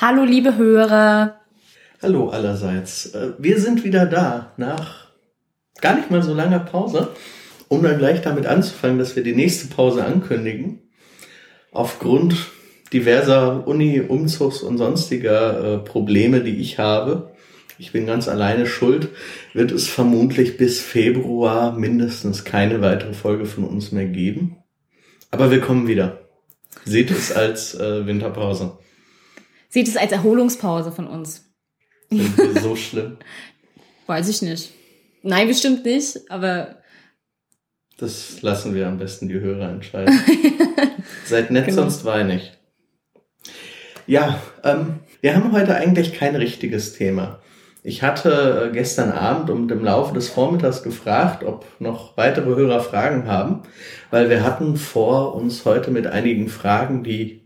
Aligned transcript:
Hallo, 0.00 0.24
liebe 0.24 0.56
Hörer. 0.56 1.42
Hallo 2.00 2.30
allerseits. 2.30 3.14
Äh, 3.14 3.32
wir 3.36 3.60
sind 3.60 3.84
wieder 3.84 4.06
da 4.06 4.54
nach 4.56 5.08
gar 5.82 5.94
nicht 5.94 6.10
mal 6.10 6.22
so 6.22 6.32
langer 6.32 6.60
Pause, 6.60 7.10
um 7.68 7.82
dann 7.82 7.98
gleich 7.98 8.22
damit 8.22 8.46
anzufangen, 8.46 8.98
dass 8.98 9.14
wir 9.14 9.22
die 9.22 9.34
nächste 9.34 9.68
Pause 9.68 10.02
ankündigen. 10.02 10.78
Aufgrund 11.70 12.34
diverser 12.94 13.68
Uni, 13.68 14.00
Umzugs 14.00 14.62
und 14.62 14.78
sonstiger 14.78 15.74
äh, 15.74 15.78
Probleme, 15.80 16.40
die 16.40 16.56
ich 16.56 16.78
habe, 16.78 17.34
ich 17.76 17.92
bin 17.92 18.06
ganz 18.06 18.26
alleine 18.26 18.64
schuld, 18.64 19.10
wird 19.52 19.70
es 19.70 19.86
vermutlich 19.86 20.56
bis 20.56 20.80
Februar 20.80 21.72
mindestens 21.72 22.46
keine 22.46 22.80
weitere 22.80 23.12
Folge 23.12 23.44
von 23.44 23.64
uns 23.64 23.92
mehr 23.92 24.06
geben. 24.06 24.56
Aber 25.30 25.50
wir 25.50 25.60
kommen 25.60 25.88
wieder. 25.88 26.22
Seht 26.86 27.10
es 27.10 27.32
als 27.32 27.74
äh, 27.74 28.06
Winterpause. 28.06 28.78
Seht 29.70 29.86
es 29.86 29.96
als 29.96 30.10
Erholungspause 30.10 30.90
von 30.90 31.06
uns. 31.06 31.48
So 32.60 32.74
schlimm? 32.74 33.18
Weiß 34.06 34.28
ich 34.28 34.42
nicht. 34.42 34.72
Nein, 35.22 35.46
bestimmt 35.46 35.84
nicht, 35.84 36.18
aber. 36.28 36.82
Das 37.96 38.42
lassen 38.42 38.74
wir 38.74 38.88
am 38.88 38.98
besten 38.98 39.28
die 39.28 39.38
Hörer 39.38 39.70
entscheiden. 39.70 40.18
Seid 41.24 41.50
nett, 41.52 41.66
genau. 41.66 41.82
sonst 41.82 42.04
weine 42.04 42.36
ich. 42.36 42.52
Ja, 44.06 44.42
ähm, 44.64 45.00
wir 45.20 45.36
haben 45.36 45.52
heute 45.52 45.76
eigentlich 45.76 46.14
kein 46.14 46.34
richtiges 46.34 46.94
Thema. 46.94 47.40
Ich 47.82 48.02
hatte 48.02 48.70
äh, 48.70 48.72
gestern 48.72 49.12
Abend 49.12 49.50
und 49.50 49.70
im 49.70 49.84
Laufe 49.84 50.14
des 50.14 50.28
Vormittags 50.28 50.82
gefragt, 50.82 51.44
ob 51.44 51.64
noch 51.78 52.16
weitere 52.16 52.46
Hörer 52.46 52.80
Fragen 52.80 53.28
haben, 53.28 53.62
weil 54.10 54.28
wir 54.28 54.42
hatten 54.42 54.76
vor, 54.76 55.34
uns 55.36 55.64
heute 55.64 55.90
mit 55.90 56.06
einigen 56.06 56.48
Fragen, 56.48 57.04
die 57.04 57.39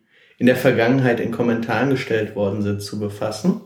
in 0.45 0.49
der 0.49 0.57
Vergangenheit 0.57 1.21
in 1.21 1.31
Kommentaren 1.31 1.89
gestellt 1.89 2.37
worden 2.37 2.61
sind, 2.61 2.83
zu 2.83 3.01
befassen. 3.01 3.63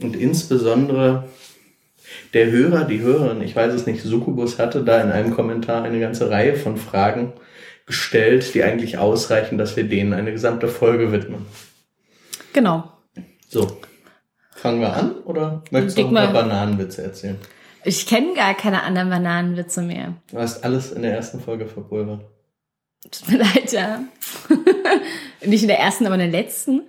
Und 0.00 0.16
insbesondere 0.16 1.28
der 2.32 2.50
Hörer, 2.50 2.86
die 2.86 3.02
Hörerin, 3.02 3.42
ich 3.42 3.54
weiß 3.54 3.74
es 3.74 3.84
nicht, 3.84 4.02
Sukubus 4.02 4.58
hatte 4.58 4.82
da 4.82 4.98
in 5.02 5.10
einem 5.10 5.34
Kommentar 5.34 5.82
eine 5.82 6.00
ganze 6.00 6.30
Reihe 6.30 6.56
von 6.56 6.78
Fragen 6.78 7.34
gestellt, 7.84 8.54
die 8.54 8.62
eigentlich 8.62 8.96
ausreichen, 8.96 9.58
dass 9.58 9.76
wir 9.76 9.84
denen 9.84 10.14
eine 10.14 10.32
gesamte 10.32 10.68
Folge 10.68 11.12
widmen. 11.12 11.44
Genau. 12.54 12.90
So. 13.50 13.78
Fangen 14.56 14.80
wir 14.80 14.94
an 14.94 15.16
oder 15.26 15.64
möchtest 15.70 15.98
du 15.98 16.04
noch 16.04 16.08
ein 16.08 16.32
paar 16.32 16.44
Bananenwitze 16.44 17.02
erzählen? 17.02 17.36
Ich 17.84 18.06
kenne 18.06 18.32
gar 18.32 18.54
keine 18.54 18.84
anderen 18.84 19.10
Bananenwitze 19.10 19.82
mehr. 19.82 20.14
Du 20.32 20.38
hast 20.38 20.64
alles 20.64 20.92
in 20.92 21.02
der 21.02 21.14
ersten 21.14 21.40
Folge 21.40 21.66
verpulvert. 21.66 22.24
Tut 23.10 23.28
mir 23.28 23.38
leid, 23.40 23.70
ja. 23.70 24.00
Nicht 25.46 25.62
in 25.62 25.68
der 25.68 25.78
ersten, 25.78 26.06
aber 26.06 26.14
in 26.14 26.30
der 26.30 26.42
letzten. 26.42 26.82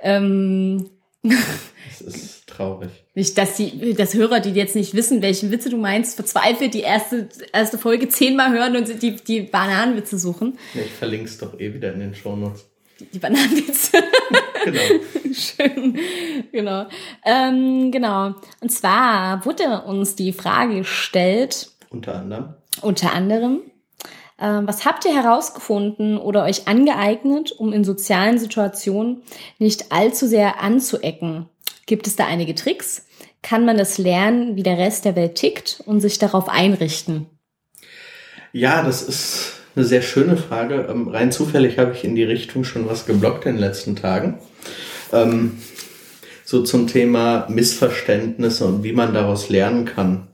Ähm. 0.00 0.90
Das 1.22 2.00
ist 2.00 2.46
traurig. 2.46 2.90
Nicht, 3.14 3.36
dass 3.36 3.56
die, 3.56 3.94
dass 3.94 4.14
Hörer, 4.14 4.40
die 4.40 4.50
jetzt 4.50 4.74
nicht 4.74 4.94
wissen, 4.94 5.22
welchen 5.22 5.50
Witze 5.50 5.68
du 5.68 5.76
meinst, 5.76 6.16
verzweifelt 6.16 6.74
die 6.74 6.80
erste, 6.80 7.28
erste 7.52 7.78
Folge 7.78 8.08
zehnmal 8.08 8.52
hören 8.52 8.76
und 8.76 9.02
die, 9.02 9.16
die 9.16 9.42
Bananenwitze 9.42 10.18
suchen. 10.18 10.58
Ja, 10.74 10.82
ich 10.82 10.92
verlinke 10.92 11.26
es 11.26 11.38
doch 11.38 11.58
eh 11.60 11.74
wieder 11.74 11.92
in 11.92 12.00
den 12.00 12.14
Shownotes. 12.14 12.66
Die, 12.98 13.06
die 13.06 13.18
Bananenwitze. 13.18 13.98
genau. 14.64 14.80
Schön. 15.32 15.98
Genau. 16.52 16.86
Ähm, 17.24 17.90
genau. 17.90 18.34
Und 18.60 18.70
zwar 18.70 19.44
wurde 19.44 19.82
uns 19.82 20.14
die 20.14 20.32
Frage 20.32 20.78
gestellt. 20.78 21.70
Unter 21.90 22.14
anderem. 22.14 22.54
Unter 22.80 23.12
anderem. 23.12 23.60
Ähm, 24.42 24.66
was 24.66 24.84
habt 24.84 25.04
ihr 25.04 25.14
herausgefunden 25.14 26.18
oder 26.18 26.42
euch 26.44 26.66
angeeignet, 26.66 27.52
um 27.52 27.72
in 27.72 27.84
sozialen 27.84 28.38
Situationen 28.38 29.22
nicht 29.58 29.92
allzu 29.92 30.26
sehr 30.26 30.60
anzuecken? 30.60 31.48
Gibt 31.86 32.08
es 32.08 32.16
da 32.16 32.26
einige 32.26 32.56
Tricks? 32.56 33.06
Kann 33.42 33.64
man 33.64 33.78
das 33.78 33.98
lernen, 33.98 34.56
wie 34.56 34.64
der 34.64 34.78
Rest 34.78 35.04
der 35.04 35.14
Welt 35.14 35.36
tickt 35.36 35.82
und 35.86 36.00
sich 36.00 36.18
darauf 36.18 36.48
einrichten? 36.48 37.26
Ja, 38.52 38.82
das 38.82 39.02
ist 39.02 39.52
eine 39.76 39.84
sehr 39.84 40.02
schöne 40.02 40.36
Frage. 40.36 40.86
Ähm, 40.90 41.08
rein 41.08 41.30
zufällig 41.30 41.78
habe 41.78 41.92
ich 41.92 42.04
in 42.04 42.16
die 42.16 42.24
Richtung 42.24 42.64
schon 42.64 42.88
was 42.88 43.06
geblockt 43.06 43.46
in 43.46 43.52
den 43.52 43.60
letzten 43.60 43.96
Tagen. 43.96 44.38
Ähm, 45.12 45.58
so 46.44 46.62
zum 46.62 46.88
Thema 46.88 47.46
Missverständnisse 47.48 48.66
und 48.66 48.82
wie 48.82 48.92
man 48.92 49.14
daraus 49.14 49.48
lernen 49.48 49.84
kann. 49.84 50.28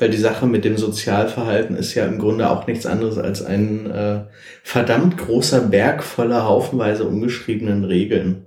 Weil 0.00 0.10
die 0.10 0.16
Sache 0.16 0.46
mit 0.46 0.64
dem 0.64 0.78
Sozialverhalten 0.78 1.76
ist 1.76 1.94
ja 1.94 2.06
im 2.06 2.18
Grunde 2.18 2.48
auch 2.48 2.66
nichts 2.66 2.86
anderes 2.86 3.18
als 3.18 3.44
ein 3.44 3.90
äh, 3.90 4.20
verdammt 4.62 5.18
großer 5.18 5.60
Berg 5.60 6.02
voller 6.02 6.46
haufenweise 6.46 7.04
ungeschriebenen 7.04 7.84
Regeln. 7.84 8.46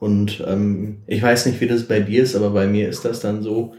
Und 0.00 0.44
ähm, 0.46 1.02
ich 1.06 1.22
weiß 1.22 1.46
nicht, 1.46 1.60
wie 1.60 1.68
das 1.68 1.84
bei 1.84 2.00
dir 2.00 2.22
ist, 2.22 2.34
aber 2.34 2.50
bei 2.50 2.66
mir 2.66 2.88
ist 2.88 3.04
das 3.04 3.20
dann 3.20 3.42
so, 3.42 3.74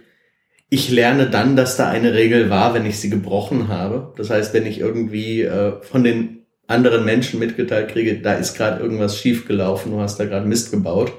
ich 0.70 0.90
lerne 0.90 1.30
dann, 1.30 1.56
dass 1.56 1.78
da 1.78 1.90
eine 1.90 2.14
Regel 2.14 2.50
war, 2.50 2.74
wenn 2.74 2.86
ich 2.86 3.00
sie 3.00 3.09
gebrochen 3.09 3.68
habe. 3.68 4.14
Das 4.18 4.30
heißt, 4.30 4.54
wenn 4.54 4.66
ich 4.66 4.80
irgendwie 4.80 5.44
äh, 5.44 5.81
von 5.81 6.04
den 6.04 6.46
anderen 6.68 7.06
Menschen 7.06 7.40
mitgeteilt 7.40 7.90
kriege, 7.90 8.19
da 8.19 8.34
ist 8.34 8.56
gerade 8.56 8.81
irgendwas 8.81 9.18
schiefgelaufen, 9.18 9.92
du 9.92 10.00
hast 10.00 10.19
da 10.19 10.25
gerade 10.25 10.48
Mist 10.48 10.72
gebaut, 10.72 11.14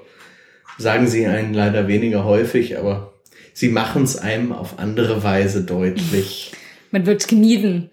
sagen 0.77 1.07
sie 1.07 1.27
einen 1.27 1.55
leider 1.55 1.89
weniger 1.89 2.25
häufig, 2.25 2.79
aber 2.79 3.08
sie 3.59 3.71
machen 3.71 4.05
es 4.05 4.17
einem 4.17 4.53
auf 4.53 4.79
andere 4.79 5.25
Weise 5.25 5.65
deutlich. 5.65 6.53
Man 6.93 7.07
wird 7.07 7.27
gemieden, 7.27 7.91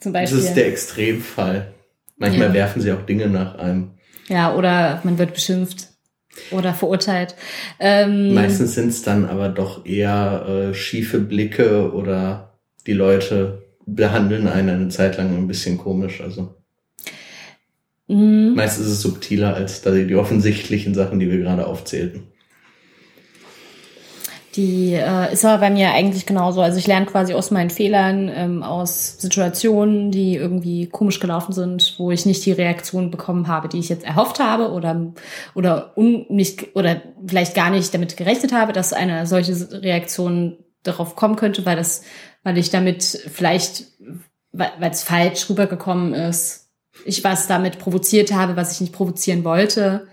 zum 0.00 0.14
Beispiel. 0.14 0.38
Das 0.38 0.48
ist 0.48 0.54
der 0.54 0.66
Extremfall. 0.66 1.74
Manchmal 2.16 2.48
ja. 2.48 2.54
werfen 2.54 2.80
sie 2.80 2.92
auch 2.92 3.02
Dinge 3.02 3.28
nach 3.28 3.56
einem. 3.56 3.90
Ja, 4.28 4.54
oder 4.54 5.00
man 5.04 5.18
wird 5.18 5.34
beschimpft 5.34 5.88
oder 6.50 6.74
verurteilt. 6.74 7.36
Ähm, 7.78 8.34
Meistens 8.34 8.74
sind 8.74 8.88
es 8.88 9.02
dann 9.02 9.24
aber 9.24 9.48
doch 9.48 9.86
eher 9.86 10.70
äh, 10.70 10.74
schiefe 10.74 11.20
Blicke 11.20 11.92
oder 11.92 12.58
die 12.86 12.92
Leute 12.92 13.62
behandeln 13.86 14.48
einen 14.48 14.68
eine 14.68 14.88
Zeit 14.88 15.16
lang 15.16 15.34
ein 15.34 15.46
bisschen 15.46 15.78
komisch. 15.78 16.20
Also 16.20 16.56
mhm. 18.08 18.54
meistens 18.56 18.86
ist 18.86 18.92
es 18.92 19.02
subtiler 19.02 19.54
als 19.54 19.82
die 19.82 20.16
offensichtlichen 20.16 20.94
Sachen, 20.94 21.20
die 21.20 21.30
wir 21.30 21.38
gerade 21.38 21.66
aufzählten. 21.66 22.24
Die 24.58 24.94
äh, 24.94 25.32
ist 25.32 25.44
aber 25.44 25.58
bei 25.58 25.70
mir 25.70 25.92
eigentlich 25.92 26.26
genauso. 26.26 26.60
Also 26.62 26.78
ich 26.78 26.88
lerne 26.88 27.06
quasi 27.06 27.32
aus 27.32 27.52
meinen 27.52 27.70
Fehlern, 27.70 28.28
ähm, 28.28 28.64
aus 28.64 29.14
Situationen, 29.20 30.10
die 30.10 30.34
irgendwie 30.34 30.88
komisch 30.88 31.20
gelaufen 31.20 31.52
sind, 31.52 31.94
wo 31.96 32.10
ich 32.10 32.26
nicht 32.26 32.44
die 32.44 32.50
Reaktion 32.50 33.12
bekommen 33.12 33.46
habe, 33.46 33.68
die 33.68 33.78
ich 33.78 33.88
jetzt 33.88 34.04
erhofft 34.04 34.40
habe 34.40 34.72
oder 34.72 35.12
oder 35.54 35.96
un 35.96 36.26
nicht 36.28 36.74
oder 36.74 37.00
vielleicht 37.24 37.54
gar 37.54 37.70
nicht 37.70 37.94
damit 37.94 38.16
gerechnet 38.16 38.50
habe, 38.50 38.72
dass 38.72 38.92
eine 38.92 39.28
solche 39.28 39.52
Reaktion 39.80 40.58
darauf 40.82 41.14
kommen 41.14 41.36
könnte, 41.36 41.64
weil 41.64 41.76
das, 41.76 42.02
weil 42.42 42.58
ich 42.58 42.70
damit 42.70 43.04
vielleicht, 43.04 43.84
weil 44.50 44.90
es 44.90 45.04
falsch 45.04 45.48
rübergekommen 45.48 46.14
ist, 46.14 46.72
ich 47.04 47.22
was 47.22 47.46
damit 47.46 47.78
provoziert 47.78 48.32
habe, 48.32 48.56
was 48.56 48.72
ich 48.72 48.80
nicht 48.80 48.92
provozieren 48.92 49.44
wollte. 49.44 50.08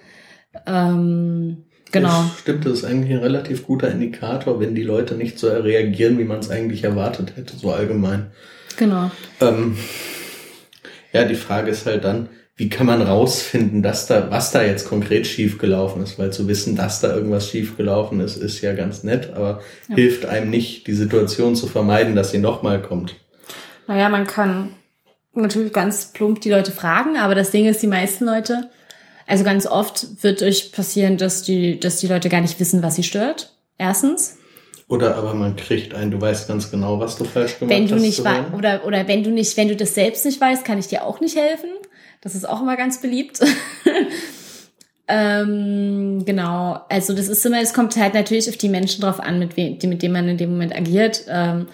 Ähm, 0.68 1.66
Genau. 1.92 2.10
Ja, 2.10 2.32
stimmt, 2.40 2.66
das 2.66 2.80
ist 2.80 2.86
eigentlich 2.86 3.12
ein 3.12 3.24
relativ 3.24 3.66
guter 3.66 3.90
Indikator, 3.90 4.60
wenn 4.60 4.76
die 4.76 4.84
Leute 4.84 5.16
nicht 5.16 5.40
so 5.40 5.48
reagieren, 5.48 6.18
wie 6.18 6.24
man 6.24 6.40
es 6.40 6.50
eigentlich 6.50 6.84
erwartet 6.84 7.34
hätte, 7.36 7.56
so 7.56 7.72
allgemein. 7.72 8.28
Genau. 8.78 9.12
Ähm, 9.40 9.78
ja, 11.14 11.24
die 11.26 11.36
Frage 11.36 11.72
ist 11.72 11.86
halt 11.86 12.04
dann, 12.04 12.30
wie 12.58 12.70
kann 12.70 12.88
man 12.88 13.02
rausfinden, 13.02 13.84
dass 13.84 14.08
da, 14.08 14.32
was 14.32 14.52
da 14.52 14.64
jetzt 14.64 14.88
konkret 14.88 15.28
schiefgelaufen 15.28 16.02
ist? 16.02 16.18
Weil 16.18 16.32
zu 16.32 16.48
wissen, 16.48 16.76
dass 16.76 17.02
da 17.02 17.14
irgendwas 17.14 17.50
schiefgelaufen 17.50 18.22
ist, 18.22 18.38
ist 18.38 18.62
ja 18.62 18.74
ganz 18.74 19.04
nett, 19.04 19.34
aber 19.34 19.62
ja. 19.90 19.96
hilft 19.96 20.26
einem 20.26 20.50
nicht, 20.50 20.88
die 20.88 20.94
Situation 20.94 21.56
zu 21.56 21.68
vermeiden, 21.68 22.16
dass 22.16 22.32
sie 22.32 22.38
nochmal 22.38 22.82
kommt. 22.82 23.16
Naja, 23.88 24.10
man 24.10 24.26
kann 24.26 24.72
natürlich 25.34 25.74
ganz 25.74 26.14
plump 26.14 26.42
die 26.42 26.50
Leute 26.50 26.72
fragen, 26.72 27.18
aber 27.18 27.36
das 27.36 27.52
Ding 27.52 27.66
ist, 27.66 27.82
die 27.82 27.88
meisten 27.88 28.26
Leute 28.26 28.70
also 29.28 29.44
ganz 29.44 29.66
oft 29.66 30.24
wird 30.24 30.42
euch 30.42 30.72
passieren, 30.72 31.18
dass 31.18 31.44
die, 31.44 31.80
dass 31.80 32.00
die 32.00 32.08
Leute 32.08 32.30
gar 32.30 32.42
nicht 32.42 32.60
wissen, 32.60 32.84
was 32.84 32.96
sie 32.96 33.04
stört. 33.04 33.54
Erstens. 33.78 34.38
Oder 34.88 35.16
aber 35.16 35.34
man 35.34 35.56
kriegt 35.56 35.96
ein, 35.96 36.12
du 36.12 36.22
weißt 36.22 36.48
ganz 36.48 36.70
genau, 36.70 37.00
was 37.00 37.18
du 37.18 37.26
falsch 37.26 37.58
gemacht 37.58 37.76
wenn 37.76 37.88
du 37.88 37.96
hast. 37.96 38.02
Nicht 38.02 38.20
oder, 38.20 38.86
oder 38.86 39.08
wenn 39.08 39.24
du 39.24 39.32
nicht, 39.32 39.58
wenn 39.58 39.68
du 39.68 39.76
das 39.76 39.96
selbst 39.96 40.26
nicht 40.26 40.40
weißt, 40.40 40.64
kann 40.64 40.78
ich 40.78 40.88
dir 40.88 41.04
auch 41.04 41.22
nicht 41.22 41.36
helfen. 41.36 41.70
Das 42.22 42.36
ist 42.36 42.48
auch 42.48 42.62
immer 42.62 42.78
ganz 42.78 43.02
beliebt. 43.02 43.40
ähm, 45.08 46.24
genau. 46.24 46.82
Also 46.90 47.16
das 47.16 47.28
ist 47.28 47.44
immer, 47.46 47.62
es 47.62 47.74
kommt 47.74 47.98
halt 47.98 48.14
natürlich 48.14 48.48
auf 48.48 48.58
die 48.58 48.70
Menschen 48.70 49.02
drauf 49.02 49.20
an, 49.20 49.40
mit, 49.40 49.58
wem, 49.58 49.78
mit 49.84 50.04
denen 50.04 50.14
man 50.14 50.28
in 50.28 50.38
dem 50.38 50.52
Moment 50.52 50.76
agiert. 50.76 51.26
Ähm, 51.30 51.68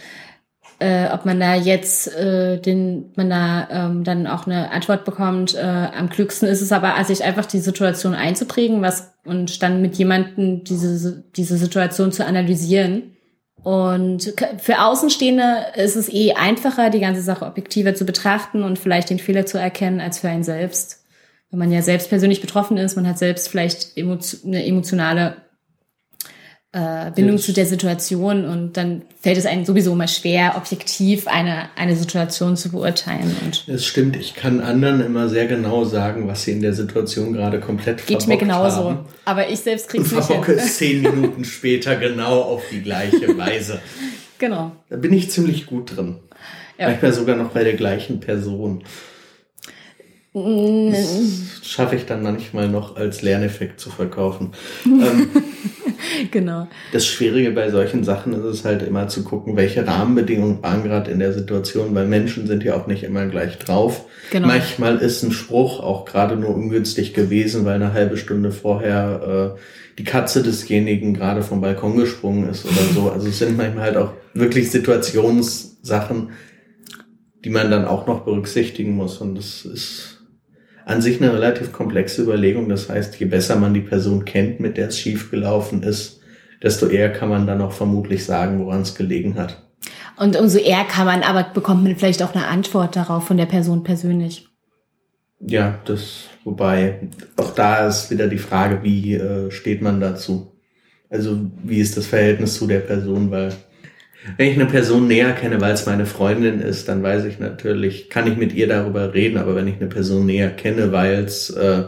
äh, 0.81 1.09
ob 1.13 1.25
man 1.25 1.39
da 1.39 1.53
jetzt 1.53 2.13
äh, 2.15 2.59
den, 2.59 3.11
man 3.15 3.29
da 3.29 3.67
ähm, 3.69 4.03
dann 4.03 4.25
auch 4.25 4.47
eine 4.47 4.71
Antwort 4.71 5.05
bekommt. 5.05 5.53
Äh, 5.53 5.61
am 5.61 6.09
klügsten 6.09 6.47
ist 6.47 6.61
es 6.61 6.71
aber, 6.71 6.95
sich 7.05 7.23
einfach 7.23 7.45
die 7.45 7.59
Situation 7.59 8.15
einzuprägen, 8.15 8.81
was 8.81 9.13
und 9.23 9.61
dann 9.61 9.81
mit 9.83 9.95
jemandem 9.95 10.63
diese 10.63 11.23
diese 11.35 11.57
Situation 11.57 12.11
zu 12.11 12.25
analysieren. 12.25 13.15
Und 13.63 14.33
für 14.57 14.81
Außenstehende 14.81 15.67
ist 15.75 15.95
es 15.95 16.11
eh 16.11 16.33
einfacher, 16.33 16.89
die 16.89 16.99
ganze 16.99 17.21
Sache 17.21 17.45
objektiver 17.45 17.93
zu 17.93 18.05
betrachten 18.05 18.63
und 18.63 18.79
vielleicht 18.79 19.11
den 19.11 19.19
Fehler 19.19 19.45
zu 19.45 19.59
erkennen, 19.59 20.01
als 20.01 20.19
für 20.19 20.29
einen 20.29 20.43
selbst. 20.43 21.05
wenn 21.51 21.59
man 21.59 21.71
ja 21.71 21.83
selbst 21.83 22.09
persönlich 22.09 22.41
betroffen 22.41 22.77
ist, 22.77 22.95
man 22.95 23.07
hat 23.07 23.19
selbst 23.19 23.49
vielleicht 23.49 23.97
eine 23.97 24.65
emotionale 24.65 25.35
äh, 26.73 27.11
Bindung 27.11 27.37
zu 27.37 27.51
der 27.51 27.65
Situation 27.65 28.45
und 28.45 28.77
dann 28.77 29.01
fällt 29.19 29.37
es 29.37 29.45
einem 29.45 29.65
sowieso 29.65 29.93
mal 29.93 30.07
schwer, 30.07 30.55
objektiv 30.55 31.27
eine, 31.27 31.69
eine 31.75 31.97
Situation 31.97 32.55
zu 32.55 32.71
beurteilen. 32.71 33.35
Und 33.43 33.67
es 33.67 33.85
stimmt, 33.85 34.15
ich 34.15 34.35
kann 34.35 34.61
anderen 34.61 35.01
immer 35.01 35.27
sehr 35.27 35.47
genau 35.47 35.83
sagen, 35.83 36.29
was 36.29 36.43
sie 36.43 36.51
in 36.51 36.61
der 36.61 36.73
Situation 36.73 37.33
gerade 37.33 37.59
komplett 37.59 38.07
Geht 38.07 38.25
mir 38.27 38.37
genauso. 38.37 38.91
Haben. 38.91 39.05
Aber 39.25 39.49
ich 39.49 39.59
selbst 39.59 39.89
krieg's 39.89 40.13
und 40.13 40.29
nicht 40.29 40.47
es 40.47 40.77
zehn 40.77 41.01
Minuten 41.01 41.43
später 41.43 41.97
genau 41.97 42.41
auf 42.41 42.63
die 42.71 42.81
gleiche 42.81 43.37
Weise. 43.37 43.81
Genau. 44.37 44.71
Da 44.89 44.95
bin 44.95 45.11
ich 45.11 45.29
ziemlich 45.29 45.65
gut 45.65 45.95
drin. 45.97 46.15
Ja. 46.77 46.87
Manchmal 46.87 47.13
sogar 47.13 47.35
noch 47.35 47.49
bei 47.49 47.65
der 47.65 47.73
gleichen 47.73 48.21
Person. 48.21 48.83
Mm. 50.33 50.91
Das 50.91 51.69
schaffe 51.69 51.97
ich 51.97 52.05
dann 52.05 52.23
manchmal 52.23 52.69
noch 52.69 52.95
als 52.95 53.21
Lerneffekt 53.21 53.79
zu 53.79 53.89
verkaufen. 53.89 54.53
ähm, 54.85 55.29
genau. 56.31 56.67
Das 56.91 57.05
Schwierige 57.05 57.51
bei 57.51 57.69
solchen 57.69 58.03
Sachen 58.03 58.33
ist 58.33 58.45
es 58.45 58.65
halt 58.65 58.81
immer 58.81 59.07
zu 59.07 59.23
gucken, 59.23 59.55
welche 59.55 59.85
Rahmenbedingungen 59.85 60.63
waren 60.63 60.83
gerade 60.83 61.11
in 61.11 61.19
der 61.19 61.33
Situation, 61.33 61.93
weil 61.93 62.07
Menschen 62.07 62.47
sind 62.47 62.63
ja 62.63 62.75
auch 62.75 62.87
nicht 62.87 63.03
immer 63.03 63.25
gleich 63.27 63.57
drauf. 63.59 64.05
Genau. 64.31 64.47
Manchmal 64.47 64.97
ist 64.97 65.23
ein 65.23 65.31
Spruch 65.31 65.79
auch 65.79 66.05
gerade 66.05 66.35
nur 66.37 66.55
ungünstig 66.55 67.13
gewesen, 67.13 67.65
weil 67.65 67.75
eine 67.75 67.93
halbe 67.93 68.17
Stunde 68.17 68.51
vorher 68.51 69.55
äh, 69.57 69.59
die 69.97 70.03
Katze 70.03 70.41
desjenigen 70.41 71.13
gerade 71.13 71.43
vom 71.43 71.61
Balkon 71.61 71.97
gesprungen 71.97 72.49
ist 72.49 72.65
oder 72.65 72.81
so. 72.93 73.11
Also 73.11 73.27
es 73.27 73.39
sind 73.39 73.57
manchmal 73.57 73.83
halt 73.83 73.97
auch 73.97 74.13
wirklich 74.33 74.71
Situationssachen, 74.71 76.31
die 77.43 77.49
man 77.49 77.69
dann 77.69 77.85
auch 77.85 78.07
noch 78.07 78.21
berücksichtigen 78.21 78.95
muss. 78.95 79.17
Und 79.17 79.37
das 79.37 79.65
ist 79.65 80.21
an 80.85 81.01
sich 81.01 81.21
eine 81.21 81.33
relativ 81.33 81.71
komplexe 81.71 82.21
Überlegung. 82.23 82.69
Das 82.69 82.89
heißt, 82.89 83.19
je 83.19 83.25
besser 83.25 83.57
man 83.57 83.73
die 83.73 83.81
Person 83.81 84.25
kennt, 84.25 84.59
mit 84.59 84.77
der 84.77 84.87
es 84.87 84.99
schiefgelaufen 84.99 85.83
ist, 85.83 86.20
desto 86.61 86.87
eher 86.87 87.11
kann 87.11 87.29
man 87.29 87.47
dann 87.47 87.61
auch 87.61 87.71
vermutlich 87.71 88.25
sagen, 88.25 88.63
woran 88.63 88.81
es 88.81 88.95
gelegen 88.95 89.35
hat. 89.35 89.63
Und 90.17 90.35
umso 90.35 90.59
eher 90.59 90.83
kann 90.83 91.07
man, 91.07 91.23
aber 91.23 91.43
bekommt 91.53 91.83
man 91.83 91.95
vielleicht 91.95 92.21
auch 92.21 92.35
eine 92.35 92.47
Antwort 92.47 92.95
darauf 92.95 93.25
von 93.25 93.37
der 93.37 93.45
Person 93.45 93.83
persönlich. 93.83 94.47
Ja, 95.39 95.79
das, 95.85 96.25
wobei, 96.43 97.09
auch 97.37 97.55
da 97.55 97.87
ist 97.87 98.11
wieder 98.11 98.27
die 98.27 98.37
Frage, 98.37 98.83
wie 98.83 99.15
äh, 99.15 99.49
steht 99.49 99.81
man 99.81 99.99
dazu? 99.99 100.51
Also, 101.09 101.39
wie 101.63 101.79
ist 101.79 101.97
das 101.97 102.05
Verhältnis 102.05 102.53
zu 102.53 102.67
der 102.67 102.79
Person, 102.79 103.31
weil 103.31 103.51
wenn 104.37 104.49
ich 104.49 104.55
eine 104.55 104.67
Person 104.67 105.07
näher 105.07 105.33
kenne, 105.33 105.59
weil 105.59 105.73
es 105.73 105.87
meine 105.87 106.05
Freundin 106.05 106.59
ist, 106.61 106.87
dann 106.87 107.01
weiß 107.01 107.25
ich 107.25 107.39
natürlich, 107.39 108.09
kann 108.09 108.31
ich 108.31 108.37
mit 108.37 108.53
ihr 108.53 108.67
darüber 108.67 109.13
reden, 109.13 109.37
aber 109.37 109.55
wenn 109.55 109.67
ich 109.67 109.77
eine 109.77 109.87
Person 109.87 110.27
näher 110.27 110.51
kenne, 110.51 110.91
weil 110.91 111.23
es 111.23 111.49
äh, 111.49 111.85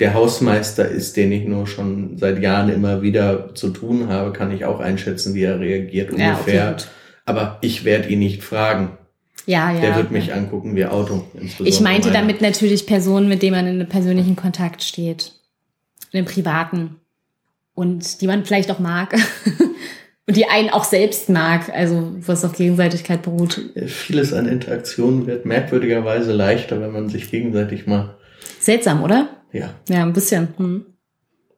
der 0.00 0.14
Hausmeister 0.14 0.88
ist, 0.88 1.16
den 1.16 1.30
ich 1.30 1.44
nur 1.44 1.66
schon 1.66 2.16
seit 2.16 2.40
Jahren 2.40 2.70
immer 2.70 3.02
wieder 3.02 3.54
zu 3.54 3.68
tun 3.68 4.08
habe, 4.08 4.32
kann 4.32 4.50
ich 4.50 4.64
auch 4.64 4.80
einschätzen, 4.80 5.34
wie 5.34 5.42
er 5.42 5.60
reagiert 5.60 6.10
ungefähr. 6.10 6.72
Okay, 6.72 6.84
aber 7.26 7.58
ich 7.60 7.84
werde 7.84 8.08
ihn 8.08 8.18
nicht 8.18 8.42
fragen. 8.42 8.96
Ja, 9.46 9.72
ja. 9.72 9.80
Der 9.80 9.96
wird 9.96 10.10
mich 10.10 10.32
angucken 10.32 10.74
wie 10.74 10.86
Auto. 10.86 11.24
Ich 11.58 11.80
meinte 11.80 12.08
meine. 12.08 12.20
damit 12.20 12.40
natürlich 12.40 12.86
Personen, 12.86 13.28
mit 13.28 13.42
denen 13.42 13.56
man 13.56 13.66
in 13.66 13.74
einem 13.74 13.88
persönlichen 13.88 14.36
Kontakt 14.36 14.82
steht. 14.82 15.32
In 16.12 16.18
einem 16.18 16.26
privaten. 16.26 16.96
Und 17.74 18.20
die 18.20 18.26
man 18.26 18.44
vielleicht 18.44 18.70
auch 18.70 18.78
mag. 18.78 19.14
Und 20.26 20.36
die 20.36 20.46
einen 20.46 20.70
auch 20.70 20.84
selbst 20.84 21.28
mag, 21.28 21.70
also 21.74 22.12
was 22.20 22.44
auf 22.44 22.52
Gegenseitigkeit 22.52 23.22
beruht. 23.22 23.60
Vieles 23.86 24.32
an 24.32 24.46
Interaktionen 24.46 25.26
wird 25.26 25.44
merkwürdigerweise 25.44 26.32
leichter, 26.32 26.80
wenn 26.80 26.92
man 26.92 27.08
sich 27.08 27.32
gegenseitig 27.32 27.88
mal. 27.88 28.16
Seltsam, 28.60 29.02
oder? 29.02 29.39
Ja. 29.52 29.74
Ja, 29.88 30.02
ein 30.02 30.12
bisschen. 30.12 30.48
Hm. 30.56 30.86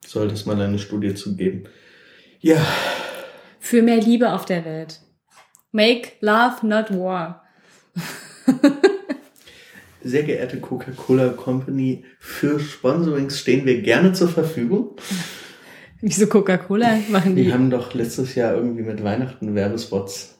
Sollte 0.06 0.34
es 0.34 0.46
mal 0.46 0.60
eine 0.60 0.78
Studie 0.78 1.14
zugeben. 1.14 1.64
Ja. 2.40 2.64
Für 3.60 3.82
mehr 3.82 3.98
Liebe 4.00 4.32
auf 4.32 4.44
der 4.44 4.64
Welt. 4.64 5.00
Make 5.70 6.12
love, 6.20 6.66
not 6.66 6.90
war. 6.90 7.44
Sehr 10.04 10.24
geehrte 10.24 10.58
Coca-Cola 10.58 11.28
Company, 11.28 12.04
für 12.18 12.58
Sponsorings 12.58 13.38
stehen 13.38 13.64
wir 13.64 13.80
gerne 13.82 14.12
zur 14.12 14.28
Verfügung. 14.28 14.96
Wieso 16.00 16.26
Coca-Cola 16.26 16.98
machen 17.08 17.36
die? 17.36 17.44
Die 17.44 17.52
haben 17.52 17.70
doch 17.70 17.94
letztes 17.94 18.34
Jahr 18.34 18.54
irgendwie 18.54 18.82
mit 18.82 19.04
Weihnachten 19.04 19.54
Werbespots. 19.54 20.36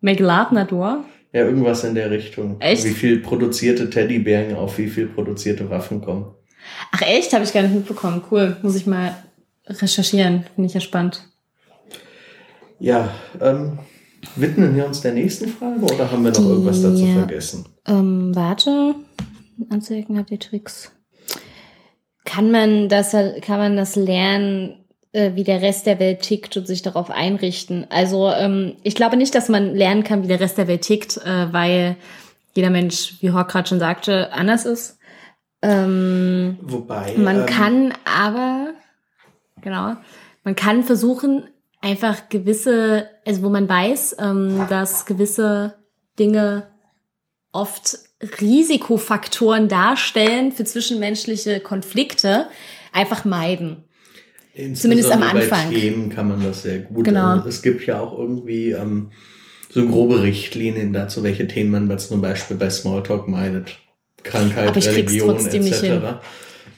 Make 0.00 0.24
love, 0.24 0.52
not 0.52 0.72
war? 0.72 1.04
Ja, 1.32 1.44
irgendwas 1.44 1.84
in 1.84 1.94
der 1.94 2.10
Richtung. 2.10 2.60
Echt? 2.60 2.84
Wie 2.84 2.90
viel 2.90 3.20
produzierte 3.20 3.88
Teddybären 3.88 4.56
auf 4.56 4.78
wie 4.78 4.88
viel 4.88 5.06
produzierte 5.06 5.70
Waffen 5.70 6.00
kommen. 6.00 6.34
Ach 6.92 7.02
echt? 7.02 7.32
Habe 7.32 7.44
ich 7.44 7.52
gar 7.52 7.62
nicht 7.62 7.74
mitbekommen. 7.74 8.22
Cool. 8.30 8.56
Muss 8.62 8.76
ich 8.76 8.86
mal 8.86 9.16
recherchieren. 9.66 10.44
Finde 10.54 10.68
ich 10.68 10.74
ja 10.74 10.80
spannend. 10.80 11.28
Ja, 12.78 13.10
ähm, 13.40 13.78
widmen 14.36 14.76
wir 14.76 14.86
uns 14.86 15.00
der 15.00 15.12
nächsten 15.12 15.48
Frage 15.48 15.80
oder 15.82 16.10
haben 16.10 16.24
wir 16.24 16.32
noch 16.32 16.40
irgendwas 16.40 16.82
dazu 16.82 17.06
vergessen? 17.06 17.66
Ähm, 17.86 18.34
warte. 18.34 18.94
Anzeigen 19.70 20.18
habt 20.18 20.30
ihr 20.30 20.38
Tricks. 20.38 20.92
Kann 22.24 22.50
man 22.50 22.88
das, 22.88 23.12
kann 23.12 23.58
man 23.58 23.76
das 23.76 23.96
lernen, 23.96 24.84
äh, 25.12 25.34
wie 25.34 25.44
der 25.44 25.62
Rest 25.62 25.86
der 25.86 25.98
Welt 25.98 26.20
tickt 26.20 26.56
und 26.56 26.66
sich 26.66 26.82
darauf 26.82 27.10
einrichten. 27.10 27.86
Also 27.88 28.30
ähm, 28.30 28.74
ich 28.82 28.94
glaube 28.94 29.16
nicht, 29.16 29.34
dass 29.34 29.48
man 29.48 29.74
lernen 29.74 30.04
kann, 30.04 30.22
wie 30.22 30.28
der 30.28 30.40
Rest 30.40 30.58
der 30.58 30.68
Welt 30.68 30.82
tickt, 30.82 31.16
äh, 31.18 31.52
weil 31.52 31.96
jeder 32.54 32.70
Mensch, 32.70 33.14
wie 33.20 33.30
Hork 33.30 33.50
gerade 33.50 33.68
schon 33.68 33.78
sagte, 33.78 34.32
anders 34.32 34.66
ist. 34.66 34.98
Ähm, 35.62 36.58
Wobei. 36.62 37.14
Man 37.16 37.40
ähm, 37.40 37.46
kann 37.46 37.94
aber, 38.04 38.74
genau, 39.62 39.96
man 40.44 40.54
kann 40.54 40.84
versuchen, 40.84 41.44
einfach 41.80 42.28
gewisse, 42.28 43.08
also 43.24 43.42
wo 43.42 43.48
man 43.48 43.68
weiß, 43.68 44.16
ähm, 44.20 44.66
dass 44.68 45.06
gewisse 45.06 45.74
Dinge 46.18 46.66
oft 47.52 47.98
Risikofaktoren 48.40 49.68
darstellen 49.68 50.52
für 50.52 50.64
zwischenmenschliche 50.64 51.60
Konflikte, 51.60 52.48
einfach 52.92 53.24
meiden. 53.24 53.84
Zumindest 54.74 55.12
am 55.12 55.22
Anfang. 55.22 55.70
Bei 55.70 55.74
Themen 55.74 56.08
kann 56.08 56.28
man 56.28 56.42
das 56.42 56.62
sehr 56.62 56.78
gut. 56.78 57.04
Genau. 57.04 57.26
Also 57.26 57.48
es 57.48 57.60
gibt 57.60 57.86
ja 57.86 58.00
auch 58.00 58.18
irgendwie 58.18 58.70
ähm, 58.70 59.10
so 59.68 59.86
grobe 59.86 60.22
Richtlinien 60.22 60.94
dazu, 60.94 61.22
welche 61.22 61.46
Themen 61.46 61.86
man 61.86 61.98
zum 61.98 62.22
Beispiel 62.22 62.56
bei 62.56 62.70
Smalltalk 62.70 63.28
meidet. 63.28 63.78
Krankheit, 64.30 64.76
Religion 64.76 65.36
etc. 65.46 66.20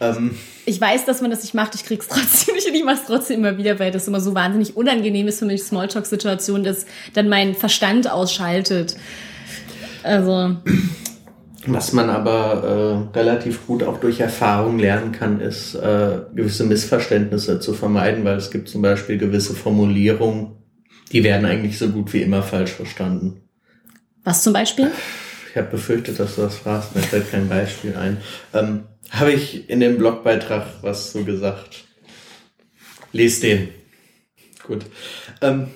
Ähm, 0.00 0.36
ich 0.64 0.80
weiß, 0.80 1.06
dass 1.06 1.22
man 1.22 1.30
das 1.30 1.42
nicht 1.42 1.54
macht, 1.54 1.74
ich 1.74 1.84
krieg's 1.84 2.08
trotzdem 2.10 2.54
nicht 2.54 2.68
und 2.68 2.74
ich 2.74 2.84
mach's 2.84 3.06
trotzdem 3.06 3.38
immer 3.38 3.56
wieder, 3.56 3.78
weil 3.78 3.90
das 3.90 4.06
immer 4.06 4.20
so 4.20 4.34
wahnsinnig 4.34 4.76
unangenehm 4.76 5.28
ist 5.28 5.38
für 5.38 5.46
mich, 5.46 5.62
Smalltalk-Situation, 5.62 6.62
dass 6.62 6.86
dann 7.14 7.28
mein 7.28 7.54
Verstand 7.54 8.10
ausschaltet. 8.10 8.96
Also. 10.02 10.56
Was 11.66 11.92
man 11.92 12.08
aber 12.08 13.10
äh, 13.12 13.18
relativ 13.18 13.66
gut 13.66 13.82
auch 13.82 13.98
durch 13.98 14.20
Erfahrung 14.20 14.78
lernen 14.78 15.12
kann, 15.12 15.40
ist 15.40 15.74
äh, 15.74 16.20
gewisse 16.34 16.64
Missverständnisse 16.64 17.60
zu 17.60 17.74
vermeiden, 17.74 18.24
weil 18.24 18.36
es 18.36 18.50
gibt 18.50 18.68
zum 18.68 18.80
Beispiel 18.80 19.18
gewisse 19.18 19.54
Formulierungen, 19.54 20.52
die 21.12 21.24
werden 21.24 21.46
eigentlich 21.46 21.78
so 21.78 21.88
gut 21.88 22.12
wie 22.12 22.22
immer 22.22 22.42
falsch 22.42 22.70
verstanden. 22.70 23.40
Was 24.24 24.42
zum 24.42 24.52
Beispiel? 24.52 24.90
Ich 25.50 25.56
habe 25.56 25.68
befürchtet, 25.68 26.18
dass 26.18 26.36
du 26.36 26.42
das 26.42 26.56
fragst, 26.56 26.94
mir 26.94 27.02
fällt 27.02 27.30
kein 27.30 27.48
Beispiel 27.48 27.96
ein. 27.96 28.18
Ähm, 28.52 28.84
habe 29.10 29.32
ich 29.32 29.68
in 29.70 29.80
dem 29.80 29.98
Blogbeitrag 29.98 30.66
was 30.82 31.12
so 31.12 31.24
gesagt. 31.24 31.84
Lies 33.12 33.40
den. 33.40 33.68
Gut. 34.66 34.84
Ähm, 35.40 35.68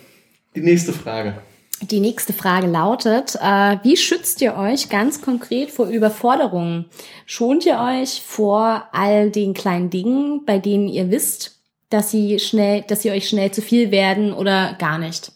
die 0.54 0.60
nächste 0.60 0.92
Frage. 0.92 1.34
Die 1.80 2.00
nächste 2.00 2.32
Frage 2.32 2.68
lautet, 2.68 3.34
äh, 3.40 3.78
wie 3.82 3.96
schützt 3.96 4.40
ihr 4.40 4.56
euch 4.56 4.88
ganz 4.88 5.20
konkret 5.20 5.70
vor 5.70 5.86
Überforderungen? 5.86 6.84
Schont 7.26 7.66
ihr 7.66 7.78
euch 7.78 8.22
vor 8.24 8.88
all 8.92 9.30
den 9.30 9.52
kleinen 9.52 9.90
Dingen, 9.90 10.44
bei 10.44 10.58
denen 10.58 10.86
ihr 10.86 11.10
wisst, 11.10 11.60
dass 11.90 12.10
sie 12.10 12.38
schnell, 12.38 12.84
dass 12.86 13.02
sie 13.02 13.10
euch 13.10 13.28
schnell 13.28 13.50
zu 13.50 13.62
viel 13.62 13.90
werden 13.90 14.32
oder 14.32 14.76
gar 14.78 14.98
nicht? 14.98 15.32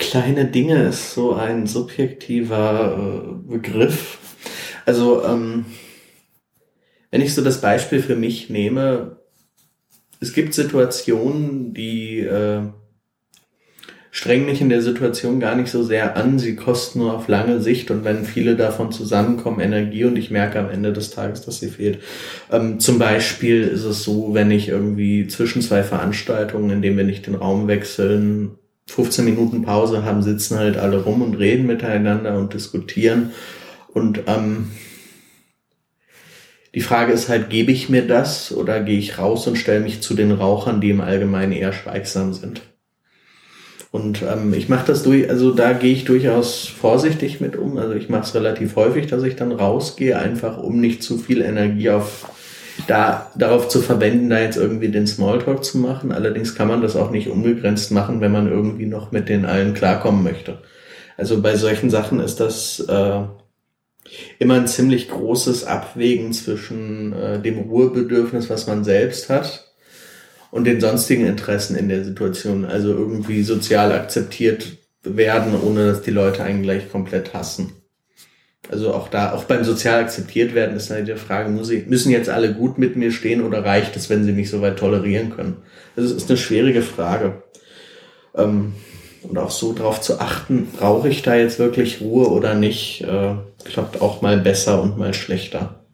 Kleine 0.00 0.46
Dinge 0.46 0.82
ist 0.84 1.14
so 1.14 1.34
ein 1.34 1.66
subjektiver 1.66 2.96
äh, 2.98 3.48
Begriff. 3.52 4.18
Also, 4.86 5.22
ähm, 5.24 5.66
wenn 7.10 7.20
ich 7.20 7.34
so 7.34 7.44
das 7.44 7.60
Beispiel 7.60 8.00
für 8.00 8.16
mich 8.16 8.48
nehme, 8.48 9.18
es 10.18 10.32
gibt 10.32 10.54
Situationen, 10.54 11.74
die 11.74 12.20
äh, 12.20 12.62
streng 14.10 14.46
mich 14.46 14.62
in 14.62 14.70
der 14.70 14.80
Situation 14.80 15.38
gar 15.38 15.54
nicht 15.54 15.70
so 15.70 15.82
sehr 15.82 16.16
an. 16.16 16.38
Sie 16.38 16.56
kosten 16.56 17.00
nur 17.00 17.14
auf 17.14 17.28
lange 17.28 17.60
Sicht 17.60 17.90
und 17.90 18.02
wenn 18.02 18.24
viele 18.24 18.56
davon 18.56 18.92
zusammenkommen, 18.92 19.60
Energie 19.60 20.04
und 20.04 20.16
ich 20.16 20.30
merke 20.30 20.58
am 20.58 20.70
Ende 20.70 20.94
des 20.94 21.10
Tages, 21.10 21.42
dass 21.42 21.60
sie 21.60 21.68
fehlt. 21.68 22.00
Ähm, 22.50 22.80
zum 22.80 22.98
Beispiel 22.98 23.64
ist 23.64 23.84
es 23.84 24.02
so, 24.02 24.32
wenn 24.32 24.50
ich 24.50 24.68
irgendwie 24.68 25.26
zwischen 25.26 25.60
zwei 25.60 25.82
Veranstaltungen, 25.82 26.70
in 26.70 26.82
denen 26.82 26.96
wir 26.96 27.04
nicht 27.04 27.26
den 27.26 27.34
Raum 27.34 27.68
wechseln, 27.68 28.56
15 28.90 29.24
Minuten 29.24 29.62
Pause 29.62 30.04
haben, 30.04 30.22
sitzen 30.22 30.58
halt 30.58 30.76
alle 30.76 31.02
rum 31.02 31.22
und 31.22 31.34
reden 31.34 31.66
miteinander 31.66 32.36
und 32.36 32.54
diskutieren. 32.54 33.30
Und 33.88 34.22
ähm, 34.26 34.70
die 36.74 36.80
Frage 36.80 37.12
ist 37.12 37.28
halt, 37.28 37.50
gebe 37.50 37.72
ich 37.72 37.88
mir 37.88 38.06
das 38.06 38.52
oder 38.52 38.80
gehe 38.80 38.98
ich 38.98 39.18
raus 39.18 39.46
und 39.46 39.56
stelle 39.56 39.80
mich 39.80 40.02
zu 40.02 40.14
den 40.14 40.32
Rauchern, 40.32 40.80
die 40.80 40.90
im 40.90 41.00
Allgemeinen 41.00 41.52
eher 41.52 41.72
schweigsam 41.72 42.32
sind? 42.32 42.62
Und 43.92 44.22
ähm, 44.22 44.54
ich 44.54 44.68
mache 44.68 44.86
das 44.86 45.02
durch, 45.02 45.28
also 45.28 45.52
da 45.52 45.72
gehe 45.72 45.92
ich 45.92 46.04
durchaus 46.04 46.66
vorsichtig 46.66 47.40
mit 47.40 47.56
um. 47.56 47.76
Also 47.76 47.94
ich 47.94 48.08
mache 48.08 48.22
es 48.22 48.34
relativ 48.34 48.76
häufig, 48.76 49.08
dass 49.08 49.24
ich 49.24 49.34
dann 49.34 49.50
rausgehe, 49.50 50.16
einfach 50.16 50.58
um 50.58 50.80
nicht 50.80 51.02
zu 51.02 51.18
viel 51.18 51.42
Energie 51.42 51.90
auf 51.90 52.30
da 52.86 53.30
darauf 53.36 53.68
zu 53.68 53.80
verwenden, 53.80 54.30
da 54.30 54.40
jetzt 54.40 54.56
irgendwie 54.56 54.88
den 54.88 55.06
Smalltalk 55.06 55.64
zu 55.64 55.78
machen. 55.78 56.12
Allerdings 56.12 56.54
kann 56.54 56.68
man 56.68 56.82
das 56.82 56.96
auch 56.96 57.10
nicht 57.10 57.28
unbegrenzt 57.28 57.90
machen, 57.92 58.20
wenn 58.20 58.32
man 58.32 58.48
irgendwie 58.48 58.86
noch 58.86 59.12
mit 59.12 59.28
den 59.28 59.44
allen 59.44 59.74
klarkommen 59.74 60.22
möchte. 60.22 60.58
Also 61.16 61.42
bei 61.42 61.56
solchen 61.56 61.90
Sachen 61.90 62.20
ist 62.20 62.40
das 62.40 62.80
äh, 62.80 63.22
immer 64.38 64.54
ein 64.54 64.66
ziemlich 64.68 65.08
großes 65.08 65.64
Abwägen 65.64 66.32
zwischen 66.32 67.12
äh, 67.12 67.40
dem 67.40 67.58
Ruhebedürfnis, 67.58 68.50
was 68.50 68.66
man 68.66 68.84
selbst 68.84 69.28
hat, 69.28 69.72
und 70.50 70.64
den 70.64 70.80
sonstigen 70.80 71.26
Interessen 71.26 71.76
in 71.76 71.88
der 71.88 72.04
Situation. 72.04 72.64
Also 72.64 72.88
irgendwie 72.90 73.42
sozial 73.42 73.92
akzeptiert 73.92 74.78
werden, 75.02 75.54
ohne 75.60 75.86
dass 75.86 76.02
die 76.02 76.10
Leute 76.10 76.42
einen 76.42 76.62
gleich 76.62 76.90
komplett 76.90 77.34
hassen. 77.34 77.72
Also 78.70 78.94
auch 78.94 79.08
da, 79.08 79.32
auch 79.32 79.44
beim 79.44 79.64
sozial 79.64 80.00
akzeptiert 80.00 80.54
werden 80.54 80.76
ist 80.76 80.90
halt 80.90 81.08
die 81.08 81.16
Frage, 81.16 81.48
muss 81.48 81.70
ich, 81.70 81.86
müssen 81.86 82.12
jetzt 82.12 82.28
alle 82.28 82.54
gut 82.54 82.78
mit 82.78 82.94
mir 82.94 83.10
stehen 83.10 83.42
oder 83.42 83.64
reicht 83.64 83.96
es, 83.96 84.08
wenn 84.08 84.22
sie 84.22 84.30
mich 84.30 84.48
soweit 84.48 84.78
tolerieren 84.78 85.34
können? 85.34 85.56
Das 85.96 86.04
ist 86.04 86.30
eine 86.30 86.38
schwierige 86.38 86.82
Frage. 86.82 87.42
Ähm, 88.36 88.74
und 89.24 89.36
auch 89.38 89.50
so 89.50 89.72
drauf 89.72 90.00
zu 90.00 90.20
achten, 90.20 90.68
brauche 90.78 91.08
ich 91.08 91.22
da 91.22 91.34
jetzt 91.34 91.58
wirklich 91.58 92.00
Ruhe 92.00 92.28
oder 92.28 92.54
nicht, 92.54 93.02
äh, 93.02 93.34
klappt 93.64 94.00
auch 94.00 94.22
mal 94.22 94.38
besser 94.38 94.80
und 94.80 94.96
mal 94.96 95.14
schlechter. 95.14 95.84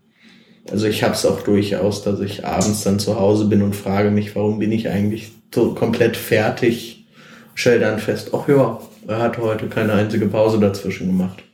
Also 0.70 0.86
ich 0.86 1.02
habe 1.02 1.14
es 1.14 1.24
auch 1.24 1.40
durchaus, 1.40 2.02
dass 2.02 2.20
ich 2.20 2.44
abends 2.44 2.84
dann 2.84 2.98
zu 2.98 3.18
Hause 3.18 3.46
bin 3.46 3.62
und 3.62 3.74
frage 3.74 4.10
mich, 4.10 4.36
warum 4.36 4.58
bin 4.58 4.70
ich 4.70 4.90
eigentlich 4.90 5.32
so 5.54 5.74
komplett 5.74 6.16
fertig? 6.16 7.06
Stell 7.54 7.80
dann 7.80 8.00
fest, 8.00 8.32
ach 8.34 8.46
ja, 8.48 8.78
er 9.08 9.18
hat 9.18 9.38
heute 9.38 9.66
keine 9.68 9.94
einzige 9.94 10.26
Pause 10.26 10.60
dazwischen 10.60 11.06
gemacht. 11.06 11.45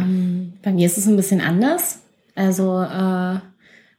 Ähm, 0.00 0.54
bei 0.62 0.72
mir 0.72 0.86
ist 0.86 0.98
es 0.98 1.06
ein 1.06 1.16
bisschen 1.16 1.40
anders. 1.40 2.00
Also 2.34 2.80
äh, 2.82 3.38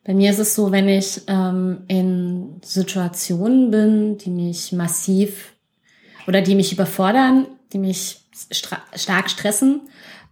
bei 0.04 0.14
mir 0.14 0.32
ist 0.32 0.40
es 0.40 0.56
so, 0.56 0.72
wenn 0.72 0.90
ich 0.90 1.22
ähm, 1.28 1.84
in 1.88 2.60
Situationen 2.64 3.72
bin, 3.72 4.18
die 4.18 4.30
mich 4.30 4.72
massiv 4.72 5.54
oder 6.28 6.42
die 6.42 6.56
mich 6.56 6.74
überfordern, 6.74 7.48
die 7.74 7.80
mich 7.80 8.22
stark 8.52 9.30
stressen, 9.30 9.82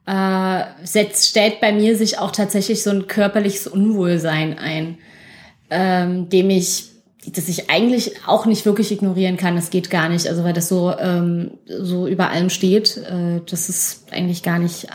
äh, 0.07 0.63
setzt, 0.83 1.29
stellt 1.29 1.61
bei 1.61 1.71
mir 1.71 1.95
sich 1.95 2.17
auch 2.17 2.31
tatsächlich 2.31 2.81
so 2.81 2.89
ein 2.89 3.07
körperliches 3.07 3.67
Unwohlsein 3.67 4.57
ein, 4.57 4.97
ähm, 5.69 6.29
dem 6.29 6.49
ich 6.49 6.89
das 7.27 7.49
ich 7.49 7.69
eigentlich 7.69 8.13
auch 8.25 8.45
nicht 8.45 8.65
wirklich 8.65 8.91
ignorieren 8.91 9.37
kann. 9.37 9.55
Das 9.55 9.69
geht 9.69 9.89
gar 9.89 10.09
nicht. 10.09 10.27
Also 10.27 10.43
weil 10.43 10.53
das 10.53 10.69
so 10.69 10.95
ähm, 10.97 11.51
so 11.67 12.07
über 12.07 12.29
allem 12.29 12.49
steht, 12.49 12.97
äh, 12.97 13.41
dass 13.45 13.69
es 13.69 14.05
eigentlich 14.11 14.41
gar 14.41 14.57
nicht 14.57 14.87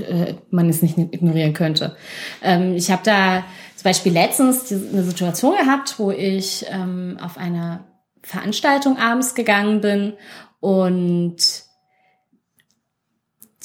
äh, 0.00 0.34
man 0.50 0.68
es 0.68 0.82
nicht 0.82 0.98
ignorieren 0.98 1.52
könnte. 1.52 1.96
Ähm, 2.42 2.74
ich 2.74 2.90
habe 2.90 3.02
da 3.04 3.44
zum 3.76 3.84
Beispiel 3.84 4.12
letztens 4.12 4.72
eine 4.72 5.02
Situation 5.02 5.56
gehabt, 5.56 5.98
wo 5.98 6.10
ich 6.10 6.66
ähm, 6.70 7.18
auf 7.22 7.38
eine 7.38 7.84
Veranstaltung 8.22 8.96
abends 8.96 9.34
gegangen 9.34 9.80
bin 9.80 10.14
und 10.60 11.36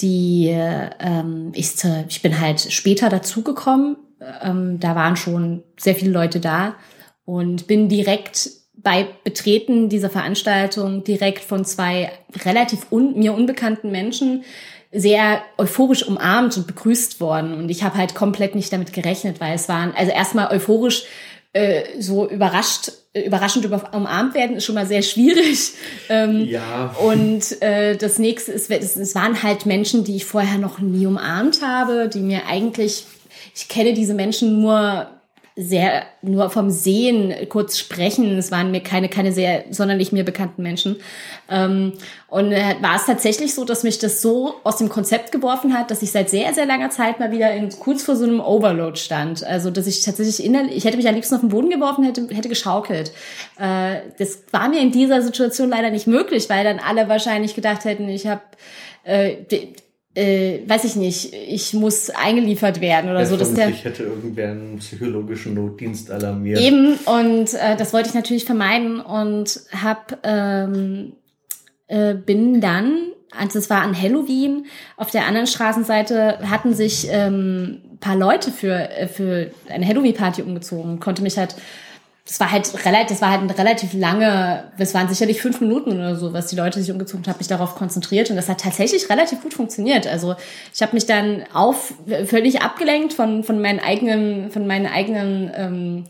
die, 0.02 0.48
ähm, 0.50 1.52
ich, 1.54 1.74
ich 2.08 2.22
bin 2.22 2.40
halt 2.40 2.72
später 2.72 3.10
dazugekommen. 3.10 3.98
Ähm, 4.42 4.80
da 4.80 4.96
waren 4.96 5.16
schon 5.16 5.64
sehr 5.78 5.96
viele 5.96 6.12
Leute 6.12 6.40
da 6.40 6.76
und 7.26 7.68
bin 7.68 7.90
direkt 7.90 8.50
bei 8.82 9.08
Betreten 9.24 9.90
dieser 9.90 10.10
Veranstaltung 10.10 11.04
direkt 11.04 11.44
von 11.44 11.66
zwei 11.66 12.12
relativ 12.46 12.92
un, 12.92 13.18
mir 13.18 13.34
unbekannten 13.34 13.92
Menschen 13.92 14.44
sehr 14.92 15.42
euphorisch 15.58 16.08
umarmt 16.08 16.58
und 16.58 16.68
begrüßt 16.68 17.20
worden. 17.20 17.54
Und 17.54 17.70
ich 17.70 17.84
habe 17.84 17.98
halt 17.98 18.16
komplett 18.16 18.56
nicht 18.56 18.74
damit 18.74 18.94
gerechnet, 18.94 19.40
weil 19.40 19.56
es 19.56 19.70
waren, 19.70 19.94
also 19.96 20.12
erstmal 20.12 20.52
euphorisch 20.52 21.04
äh, 21.54 22.00
so 22.00 22.28
überrascht, 22.28 22.92
äh, 23.14 23.22
überraschend 23.22 23.66
über, 23.66 23.94
umarmt 23.94 24.34
werden, 24.34 24.58
ist 24.58 24.66
schon 24.66 24.76
mal 24.76 24.88
sehr 24.88 25.02
schwierig. 25.02 25.74
Ähm, 26.12 26.48
ja. 26.48 26.96
Und 27.04 27.62
äh, 27.62 27.96
das 27.96 28.18
nächste 28.18 28.52
ist, 28.52 28.72
es, 28.72 28.96
es 28.96 29.14
waren 29.14 29.44
halt 29.44 29.68
Menschen, 29.68 30.04
die 30.04 30.16
ich 30.16 30.26
vorher 30.26 30.58
noch 30.58 30.80
nie 30.80 31.06
umarmt 31.06 31.62
habe, 31.62 32.10
die 32.12 32.22
mir 32.22 32.48
eigentlich, 32.48 33.06
ich 33.56 33.68
kenne 33.68 33.94
diese 33.94 34.16
Menschen 34.16 34.60
nur 34.60 35.08
sehr 35.62 36.04
nur 36.22 36.50
vom 36.50 36.70
Sehen 36.70 37.34
kurz 37.50 37.78
sprechen. 37.78 38.38
Es 38.38 38.50
waren 38.50 38.72
mir 38.72 38.82
keine, 38.82 39.10
keine 39.10 39.34
sehr 39.34 39.66
sonderlich 39.72 40.14
mir 40.14 40.24
bekannten 40.24 40.64
Menschen. 40.64 40.96
Ähm, 41.50 41.94
und 42.28 42.54
äh, 42.54 42.76
war 42.82 42.96
es 42.96 43.06
tatsächlich 43.06 43.54
so, 43.54 43.66
dass 43.66 43.84
mich 43.84 44.00
das 44.00 44.22
so 44.22 44.56
aus 44.64 44.78
dem 44.78 44.88
Konzept 44.88 45.34
geworfen 45.34 45.78
hat, 45.78 45.92
dass 45.92 46.02
ich 46.02 46.12
seit 46.12 46.30
sehr, 46.30 46.54
sehr 46.54 46.66
langer 46.66 46.92
Zeit 46.92 47.20
mal 47.20 47.32
wieder 47.32 47.54
in, 47.54 47.70
kurz 47.70 48.04
vor 48.04 48.16
so 48.16 48.24
einem 48.24 48.40
Overload 48.40 48.98
stand. 48.98 49.44
Also, 49.44 49.70
dass 49.70 49.86
ich 49.86 50.02
tatsächlich 50.02 50.44
innerlich, 50.44 50.78
ich 50.78 50.86
hätte 50.86 50.96
mich 50.96 51.10
am 51.10 51.16
liebsten 51.16 51.36
auf 51.36 51.42
den 51.42 51.50
Boden 51.50 51.70
geworfen, 51.70 52.06
hätte, 52.06 52.28
hätte 52.32 52.48
geschaukelt. 52.48 53.12
Äh, 53.60 53.98
das 54.18 54.44
war 54.52 54.70
mir 54.70 54.80
in 54.80 54.94
dieser 54.94 55.22
Situation 55.22 55.70
leider 55.70 55.90
nicht 55.90 56.08
möglich, 56.08 56.50
weil 56.50 56.64
dann 56.64 56.80
alle 56.80 57.10
wahrscheinlich 57.10 57.54
gedacht 57.54 57.84
hätten, 57.84 58.08
ich 58.08 58.28
habe 58.28 58.42
äh, 59.04 59.36
äh, 60.16 60.60
weiß 60.68 60.86
ich 60.86 60.96
nicht, 60.96 61.34
ich 61.34 61.74
muss 61.74 62.10
eingeliefert 62.10 62.82
werden 62.82 63.10
oder 63.10 63.20
ja, 63.20 63.26
so. 63.26 63.38
Dass 63.38 63.54
der, 63.54 63.70
ich 63.70 63.86
hätte 63.86 64.04
irgendwer 64.04 64.52
einen 64.52 64.78
psychologischen 64.80 65.54
Notdienst 65.54 66.10
alarmiert. 66.12 66.60
Eben, 66.60 66.96
und 67.06 67.54
äh, 67.54 67.76
das 67.78 67.94
wollte 67.94 68.10
ich 68.10 68.16
natürlich 68.16 68.46
vermeiden 68.46 69.00
und 69.00 69.62
hab, 69.72 70.18
ähm, 70.24 71.14
äh, 71.88 72.16
bin 72.16 72.60
dann, 72.60 73.12
also 73.32 73.60
es 73.60 73.70
war 73.70 73.82
an 73.82 74.00
Halloween, 74.00 74.66
auf 74.98 75.12
der 75.12 75.26
anderen 75.26 75.48
Straßenseite 75.48 76.40
hatten 76.50 76.74
sich 76.74 77.08
ähm, 77.12 77.82
paar 78.00 78.16
Leute 78.16 78.52
für, 78.52 78.90
äh, 78.92 79.08
für 79.08 79.52
eine 79.70 79.88
Halloween-Party 79.88 80.42
umgezogen, 80.42 81.00
konnte 81.00 81.22
mich 81.22 81.38
halt 81.38 81.56
das 82.30 82.40
war 82.40 82.52
halt 82.52 82.72
relativ, 82.86 83.08
das 83.08 83.22
war 83.24 83.32
halt 83.32 83.42
ein 83.42 83.50
relativ 83.50 83.94
lange, 83.94 84.66
es 84.78 84.94
waren 84.94 85.10
sicherlich 85.10 85.42
fünf 85.42 85.62
Minuten 85.62 85.94
oder 85.94 86.16
so, 86.16 86.32
was 86.32 86.46
die 86.46 86.56
Leute 86.56 86.80
sich 86.80 86.92
umgezogen 86.92 87.26
haben, 87.26 87.40
mich 87.40 87.48
darauf 87.48 87.74
konzentriert 87.74 88.30
und 88.30 88.36
das 88.36 88.48
hat 88.48 88.62
tatsächlich 88.62 89.10
relativ 89.10 89.42
gut 89.42 89.56
funktioniert. 89.56 90.06
Also 90.06 90.36
ich 90.72 90.84
habe 90.84 90.94
mich 90.94 91.08
dann 91.08 91.44
auf 91.54 91.96
völlig 92.26 92.62
abgelenkt 92.62 93.14
von 93.14 93.44
von 93.44 93.60
meinen 93.60 93.80
eigenen 93.80 94.52
von 94.52 94.68
meinen 94.68 94.86
eigenen 94.86 95.52
ähm, 95.56 96.04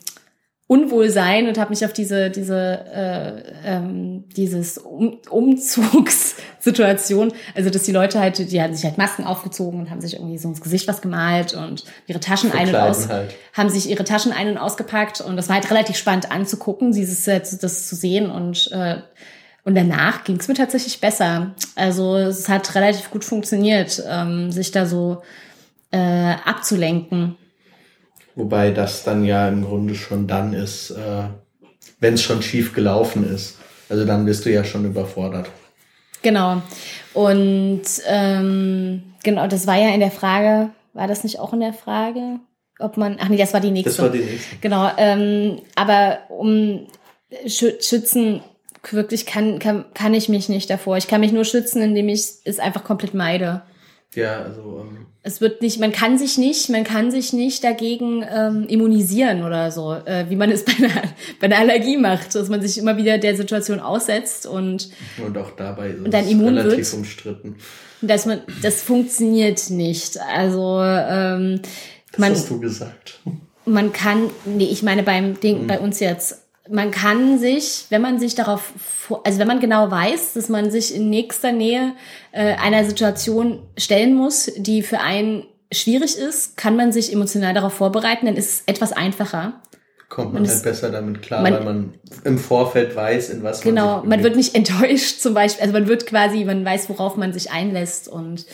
Unwohlsein 0.70 1.48
und 1.48 1.58
habe 1.58 1.72
mich 1.72 1.84
auf 1.84 1.94
diese 1.94 2.30
diese 2.30 2.86
äh, 2.94 3.42
ähm, 3.66 4.26
dieses 4.38 4.78
um 4.78 5.18
Umzugssituation, 5.28 7.34
also 7.56 7.72
dass 7.72 7.82
die 7.82 7.92
Leute 7.92 8.20
halt, 8.20 8.52
die 8.52 8.62
haben 8.62 8.76
sich 8.76 8.86
halt 8.86 9.00
Masken 9.00 9.24
aufgezogen 9.24 9.80
und 9.80 9.90
haben 9.90 10.00
sich 10.00 10.14
irgendwie 10.14 10.38
so 10.38 10.48
ins 10.48 10.62
Gesicht 10.62 10.88
was 10.88 11.02
gemalt 11.02 11.56
und 11.56 11.86
ihre 12.06 12.20
Taschen 12.20 12.52
ein 12.52 12.70
und 12.70 12.76
aus, 12.76 13.10
halt. 13.10 13.34
haben 13.54 13.70
sich 13.70 13.90
ihre 13.90 14.04
Taschen 14.04 14.32
ein 14.32 14.48
und 14.48 14.60
ausgepackt 14.60 15.22
und 15.22 15.38
das 15.38 15.50
war 15.50 15.56
halt 15.56 15.72
relativ 15.72 15.98
spannend 15.98 16.32
anzugucken, 16.32 16.92
dieses 16.92 17.24
das 17.24 17.88
zu 17.88 17.96
sehen 17.96 18.30
und 18.30 18.72
äh, 18.72 18.98
und 19.64 19.74
danach 19.74 20.24
ging 20.24 20.38
es 20.38 20.48
mir 20.48 20.54
tatsächlich 20.54 21.02
besser. 21.02 21.56
Also 21.76 22.16
es 22.16 22.48
hat 22.48 22.76
relativ 22.76 23.10
gut 23.10 23.26
funktioniert, 23.26 24.04
ähm, 24.08 24.52
sich 24.52 24.72
da 24.72 24.86
so 24.86 25.24
äh, 25.90 26.36
abzulenken. 26.46 27.38
Wobei 28.40 28.72
das 28.72 29.04
dann 29.04 29.26
ja 29.26 29.50
im 29.50 29.66
Grunde 29.66 29.96
schon 29.96 30.26
dann 30.26 30.54
ist, 30.54 30.92
äh, 30.92 31.24
wenn 32.00 32.14
es 32.14 32.22
schon 32.22 32.42
schief 32.42 32.74
gelaufen 32.74 33.30
ist. 33.30 33.58
Also 33.90 34.06
dann 34.06 34.24
bist 34.24 34.46
du 34.46 34.50
ja 34.50 34.64
schon 34.64 34.86
überfordert. 34.86 35.50
Genau. 36.22 36.62
Und 37.14 37.82
ähm, 38.08 39.04
genau, 39.24 39.48
das 39.48 39.68
war 39.68 39.78
ja 39.78 39.90
in 39.90 40.00
der 40.00 40.10
Frage, 40.10 40.70
war 40.94 41.08
das 41.10 41.26
nicht 41.26 41.38
auch 41.38 41.52
in 41.52 41.60
der 41.60 41.74
Frage? 41.74 42.40
Ob 42.80 42.96
man, 42.96 43.18
ach 43.20 43.28
nee, 43.28 43.36
das 43.36 43.54
war 43.54 43.60
die 43.60 43.72
nächste. 43.72 43.90
Das 43.90 44.00
war 44.00 44.10
die 44.10 44.20
nächste. 44.20 44.56
Genau, 44.62 44.90
ähm, 44.96 45.60
aber 45.76 46.20
um 46.30 46.88
schützen 47.46 48.42
wirklich 48.90 49.26
kann, 49.26 49.60
kann, 49.60 49.84
kann 49.94 50.14
ich 50.14 50.30
mich 50.30 50.48
nicht 50.48 50.70
davor. 50.70 50.96
Ich 50.96 51.10
kann 51.10 51.20
mich 51.20 51.34
nur 51.34 51.44
schützen, 51.44 51.82
indem 51.82 52.08
ich 52.08 52.22
es 52.46 52.60
einfach 52.60 52.86
komplett 52.86 53.14
meide. 53.14 53.64
Ja, 54.16 54.42
also. 54.42 54.86
Ähm 54.88 55.06
es 55.22 55.42
wird 55.42 55.62
nicht, 55.62 55.80
man 55.80 55.92
kann 55.92 56.18
sich 56.18 56.38
nicht, 56.38 56.70
man 56.70 56.84
kann 56.84 57.12
sich 57.12 57.34
nicht 57.34 57.64
dagegen 57.64 58.26
ähm, 58.30 58.66
immunisieren 58.68 59.44
oder 59.44 59.70
so, 59.70 59.94
äh, 59.94 60.26
wie 60.30 60.36
man 60.36 60.50
es 60.50 60.64
bei 60.66 60.74
einer, 60.78 61.04
bei 61.40 61.46
einer 61.46 61.58
Allergie 61.58 61.98
macht, 61.98 62.36
dass 62.36 62.50
man 62.50 62.62
sich 62.62 62.78
immer 62.78 62.98
wieder 62.98 63.18
der 63.18 63.36
Situation 63.36 63.80
aussetzt 63.80 64.46
und 64.46 64.90
und 65.24 65.38
auch 65.38 65.52
dabei 65.52 65.90
ist 65.90 66.06
und 66.06 66.14
dann 66.14 66.28
immun 66.28 66.58
relativ 66.58 66.92
wird. 66.92 66.94
umstritten. 66.94 67.56
Dass 68.02 68.26
man, 68.26 68.42
das 68.62 68.82
funktioniert 68.82 69.70
nicht. 69.70 70.20
Also 70.22 70.80
ähm, 70.82 71.62
das 72.12 72.20
man, 72.20 72.32
hast 72.32 72.50
du 72.50 72.60
gesagt. 72.60 73.20
Man 73.66 73.92
kann, 73.92 74.30
nee, 74.46 74.70
ich 74.72 74.84
meine 74.84 75.04
beim 75.04 75.40
Ding, 75.40 75.64
mhm. 75.64 75.68
bei 75.68 75.80
uns 75.80 76.00
jetzt 76.00 76.50
man 76.70 76.92
kann 76.92 77.40
sich, 77.40 77.86
wenn 77.90 78.02
man 78.02 78.20
sich 78.20 78.36
darauf, 78.36 78.74
also 79.24 79.40
wenn 79.40 79.48
man 79.48 79.60
genau 79.60 79.90
weiß, 79.92 80.34
dass 80.34 80.50
man 80.50 80.72
sich 80.72 80.96
in 80.96 81.10
nächster 81.10 81.52
Nähe 81.52 81.94
äh, 82.32 82.56
einer 82.56 82.86
Situation 82.86 83.64
stellen 83.78 84.16
muss, 84.16 84.52
die 84.58 84.82
für 84.82 85.00
einen 85.00 85.46
schwierig 85.72 86.18
ist, 86.18 86.58
kann 86.58 86.76
man 86.76 86.92
sich 86.92 87.14
emotional 87.14 87.54
darauf 87.54 87.74
vorbereiten, 87.74 88.26
dann 88.26 88.36
ist 88.36 88.52
es 88.52 88.64
etwas 88.66 88.92
einfacher. 88.92 89.62
Kommt 90.10 90.34
man, 90.34 90.42
man 90.42 90.52
halt 90.52 90.64
besser 90.64 90.90
damit 90.90 91.22
klar, 91.22 91.44
man, 91.44 91.54
weil 91.54 91.64
man 91.64 91.94
im 92.24 92.40
Vorfeld 92.40 92.96
weiß, 92.96 93.30
in 93.30 93.44
was 93.44 93.64
man 93.64 93.76
Genau, 93.76 94.04
man 94.04 94.24
wird 94.24 94.36
nicht 94.36 94.56
enttäuscht 94.56 95.20
zum 95.20 95.36
Beispiel. 95.36 95.62
Also 95.62 95.74
man 95.74 95.88
wird 95.88 96.08
quasi, 96.08 96.44
man 96.46 96.66
weiß, 96.66 96.90
worauf 96.90 97.16
man 97.16 97.32
sich 97.32 97.52
einlässt 97.52 98.08
und 98.08 98.46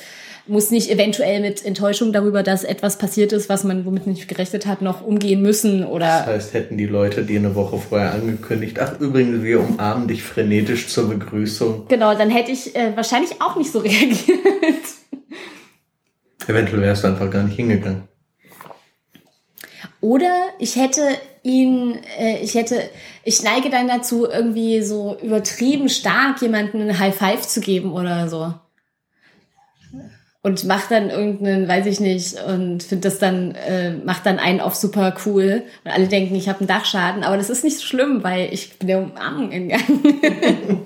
muss 0.48 0.70
nicht 0.70 0.90
eventuell 0.90 1.42
mit 1.42 1.66
Enttäuschung 1.66 2.14
darüber, 2.14 2.44
dass 2.44 2.64
etwas 2.64 2.98
passiert 2.98 3.34
ist, 3.34 3.50
was 3.50 3.64
man 3.64 3.86
womit 3.86 4.08
nicht 4.08 4.28
gerechnet 4.28 4.66
hat, 4.66 4.82
noch 4.82 5.06
umgehen 5.06 5.42
müssen 5.42 5.84
oder. 5.84 6.06
Das 6.06 6.28
heißt, 6.28 6.54
hätten 6.54 6.78
die 6.78 6.86
Leute 6.86 7.24
dir 7.24 7.40
eine 7.40 7.56
Woche 7.56 7.80
vorher 7.80 8.14
angekündigt, 8.14 8.80
ach 8.80 9.00
übrigens, 9.00 9.44
wir 9.44 9.60
umarmen 9.60 10.08
dich 10.08 10.24
frenetisch 10.24 10.88
zur 10.88 11.10
Begrüßung. 11.10 11.88
Genau, 11.88 12.16
dann 12.16 12.30
hätte 12.30 12.52
ich 12.52 12.76
äh, 12.76 12.96
wahrscheinlich 12.96 13.42
auch 13.42 13.56
nicht 13.56 13.72
so 13.72 13.80
reagiert. 13.80 14.20
Eventuell 16.48 16.82
wärst 16.82 17.04
du 17.04 17.08
einfach 17.08 17.30
gar 17.32 17.44
nicht 17.44 17.56
hingegangen. 17.56 18.04
Oder 20.00 20.50
ich 20.60 20.76
hätte 20.76 21.02
ihn, 21.42 21.98
äh, 22.20 22.38
ich 22.44 22.54
hätte, 22.54 22.80
ich 23.24 23.42
neige 23.42 23.72
dann 23.72 23.88
dazu, 23.88 24.28
irgendwie 24.30 24.84
so 24.84 25.18
übertrieben 25.24 25.90
stark 25.90 26.40
jemanden 26.44 26.82
einen 26.82 27.00
High 27.00 27.16
Five 27.16 27.48
zu 27.48 27.62
geben 27.62 27.94
oder 27.94 28.28
so 28.28 28.54
und 30.46 30.64
macht 30.66 30.92
dann 30.92 31.10
irgendeinen, 31.10 31.68
weiß 31.68 31.88
ich 31.88 32.00
nicht, 32.00 32.36
und 32.44 32.84
finde 32.84 33.10
das 33.10 33.18
dann, 33.18 33.56
äh, 33.56 33.96
macht 33.96 34.28
dann 34.28 34.38
einen 34.38 34.60
auf 34.60 34.76
super 34.76 35.16
cool. 35.26 35.64
Und 35.84 35.90
alle 35.90 36.08
denken, 36.08 36.36
ich 36.36 36.48
habe 36.48 36.60
einen 36.60 36.68
Dachschaden, 36.68 37.24
aber 37.24 37.36
das 37.36 37.50
ist 37.50 37.64
nicht 37.64 37.80
so 37.80 37.84
schlimm, 37.84 38.24
weil 38.24 38.54
ich 38.54 38.78
bin 38.78 38.88
der 38.88 39.00
Umarmung 39.00 39.50
gegangen. 39.50 40.86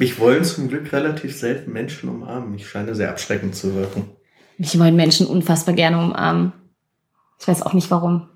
Mich 0.00 0.18
wollen 0.18 0.42
zum 0.42 0.66
Glück 0.66 0.92
relativ 0.92 1.38
selten 1.38 1.72
Menschen 1.72 2.08
umarmen. 2.08 2.52
Ich 2.56 2.68
scheine 2.68 2.96
sehr 2.96 3.10
abschreckend 3.10 3.54
zu 3.54 3.76
wirken. 3.76 4.10
Mich 4.56 4.76
wollen 4.76 4.96
Menschen 4.96 5.28
unfassbar 5.28 5.76
gerne 5.76 5.98
umarmen. 5.98 6.52
Ich 7.38 7.46
weiß 7.46 7.62
auch 7.62 7.74
nicht 7.74 7.92
warum. 7.92 8.28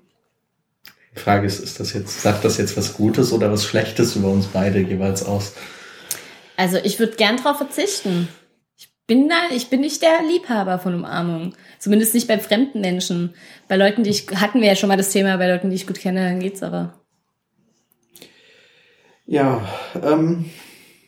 Die 1.13 1.19
Frage 1.19 1.45
ist, 1.45 1.59
ist 1.59 1.81
das 1.81 1.91
jetzt, 1.91 2.21
sagt 2.21 2.45
das 2.45 2.57
jetzt 2.57 2.77
was 2.77 2.93
Gutes 2.93 3.33
oder 3.33 3.51
was 3.51 3.65
Schlechtes 3.65 4.15
über 4.15 4.29
uns 4.29 4.45
beide 4.45 4.79
jeweils 4.79 5.25
aus? 5.25 5.51
Also 6.55 6.77
ich 6.81 6.97
würde 6.97 7.17
gern 7.17 7.35
drauf 7.35 7.57
verzichten 7.57 8.29
bin 9.07 9.29
da, 9.29 9.35
ich 9.55 9.69
bin 9.69 9.81
nicht 9.81 10.01
der 10.01 10.21
Liebhaber 10.27 10.79
von 10.79 10.95
Umarmung. 10.95 11.53
Zumindest 11.79 12.13
nicht 12.13 12.27
bei 12.27 12.39
fremden 12.39 12.81
Menschen. 12.81 13.33
Bei 13.67 13.75
Leuten, 13.75 14.03
die 14.03 14.09
ich, 14.11 14.27
hatten 14.35 14.61
wir 14.61 14.67
ja 14.67 14.75
schon 14.75 14.89
mal 14.89 14.97
das 14.97 15.11
Thema, 15.11 15.37
bei 15.37 15.49
Leuten, 15.49 15.69
die 15.69 15.75
ich 15.75 15.87
gut 15.87 15.99
kenne, 15.99 16.27
dann 16.29 16.39
geht's 16.39 16.63
aber. 16.63 16.93
Ja, 19.25 19.61
ähm, 20.01 20.45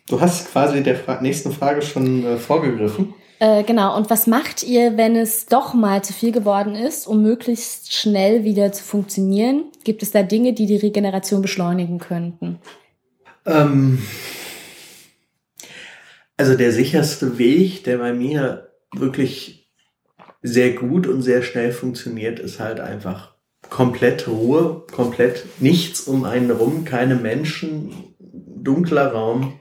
du 0.07 0.19
hast 0.19 0.51
quasi 0.51 0.83
der 0.83 0.95
Fra 0.95 1.21
nächsten 1.21 1.51
Frage 1.51 1.81
schon 1.81 2.25
äh, 2.25 2.37
vorgegriffen. 2.37 3.13
Äh, 3.39 3.63
genau, 3.63 3.97
und 3.97 4.09
was 4.09 4.27
macht 4.27 4.63
ihr, 4.63 4.95
wenn 4.97 5.15
es 5.15 5.45
doch 5.45 5.73
mal 5.73 6.01
zu 6.01 6.13
viel 6.13 6.31
geworden 6.31 6.75
ist, 6.75 7.05
um 7.05 7.21
möglichst 7.21 7.93
schnell 7.93 8.45
wieder 8.45 8.71
zu 8.71 8.83
funktionieren? 8.83 9.65
Gibt 9.83 10.03
es 10.03 10.11
da 10.11 10.23
Dinge, 10.23 10.53
die 10.53 10.65
die 10.65 10.77
Regeneration 10.77 11.41
beschleunigen 11.41 11.99
könnten? 11.99 12.59
Ähm, 13.45 14.01
also 16.38 16.56
der 16.56 16.72
sicherste 16.72 17.38
Weg, 17.38 17.84
der 17.84 17.98
bei 17.98 18.13
mir 18.13 18.72
wirklich 18.94 19.70
sehr 20.42 20.72
gut 20.74 21.08
und 21.08 21.22
sehr 21.22 21.42
schnell 21.42 21.72
funktioniert, 21.72 22.39
ist 22.39 22.60
halt 22.60 22.80
einfach 22.80 23.36
komplett 23.70 24.27
Ruhe, 24.27 24.84
komplett 24.92 25.46
nichts 25.60 26.01
um 26.01 26.24
einen 26.24 26.51
rum, 26.51 26.86
keine 26.86 27.15
Menschen, 27.15 28.15
dunkler 28.20 29.12
Raum, 29.12 29.60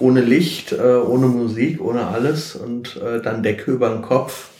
ohne 0.00 0.20
Licht, 0.20 0.72
äh, 0.72 0.96
ohne 0.96 1.26
Musik, 1.26 1.80
ohne 1.80 2.08
alles 2.08 2.56
und 2.56 2.96
äh, 2.96 3.20
dann 3.22 3.42
Decke 3.42 3.70
über 3.70 3.90
den 3.90 4.02
Kopf 4.02 4.50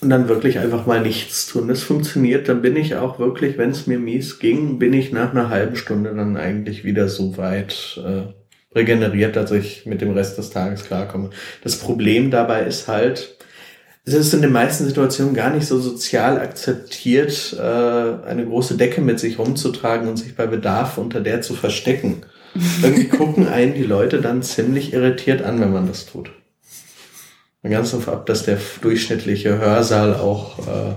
und 0.00 0.10
dann 0.10 0.28
wirklich 0.28 0.58
einfach 0.58 0.86
mal 0.86 1.00
nichts 1.00 1.46
tun. 1.46 1.68
Das 1.68 1.82
funktioniert, 1.82 2.48
dann 2.48 2.60
bin 2.62 2.76
ich 2.76 2.96
auch 2.96 3.18
wirklich, 3.18 3.56
wenn 3.56 3.70
es 3.70 3.86
mir 3.86 3.98
mies 3.98 4.38
ging, 4.38 4.78
bin 4.78 4.92
ich 4.92 5.12
nach 5.12 5.30
einer 5.30 5.48
halben 5.48 5.76
Stunde 5.76 6.14
dann 6.14 6.36
eigentlich 6.36 6.84
wieder 6.84 7.08
so 7.08 7.36
weit, 7.38 8.00
äh, 8.04 8.32
regeneriert, 8.74 9.36
dass 9.36 9.50
ich 9.50 9.86
mit 9.86 10.00
dem 10.00 10.12
Rest 10.12 10.38
des 10.38 10.50
Tages 10.50 10.84
klarkomme. 10.84 11.30
Das 11.62 11.76
Problem 11.76 12.30
dabei 12.30 12.62
ist 12.62 12.88
halt, 12.88 13.36
es 14.04 14.14
ist 14.14 14.34
in 14.34 14.42
den 14.42 14.52
meisten 14.52 14.84
Situationen 14.84 15.34
gar 15.34 15.50
nicht 15.50 15.66
so 15.66 15.80
sozial 15.80 16.38
akzeptiert, 16.38 17.56
äh, 17.58 17.60
eine 17.60 18.46
große 18.46 18.76
Decke 18.76 19.00
mit 19.00 19.18
sich 19.18 19.38
rumzutragen 19.38 20.08
und 20.08 20.16
sich 20.16 20.36
bei 20.36 20.46
Bedarf 20.46 20.96
unter 20.96 21.20
der 21.20 21.42
zu 21.42 21.54
verstecken. 21.54 22.22
Irgendwie 22.82 23.08
gucken 23.08 23.48
einen 23.48 23.74
die 23.74 23.82
Leute 23.82 24.20
dann 24.20 24.42
ziemlich 24.42 24.92
irritiert 24.92 25.42
an, 25.42 25.60
wenn 25.60 25.72
man 25.72 25.88
das 25.88 26.06
tut. 26.06 26.30
Ganz 27.64 27.90
davon 27.90 28.14
ab, 28.14 28.26
dass 28.26 28.44
der 28.44 28.58
durchschnittliche 28.80 29.58
Hörsaal 29.58 30.14
auch 30.14 30.60
äh, 30.60 30.94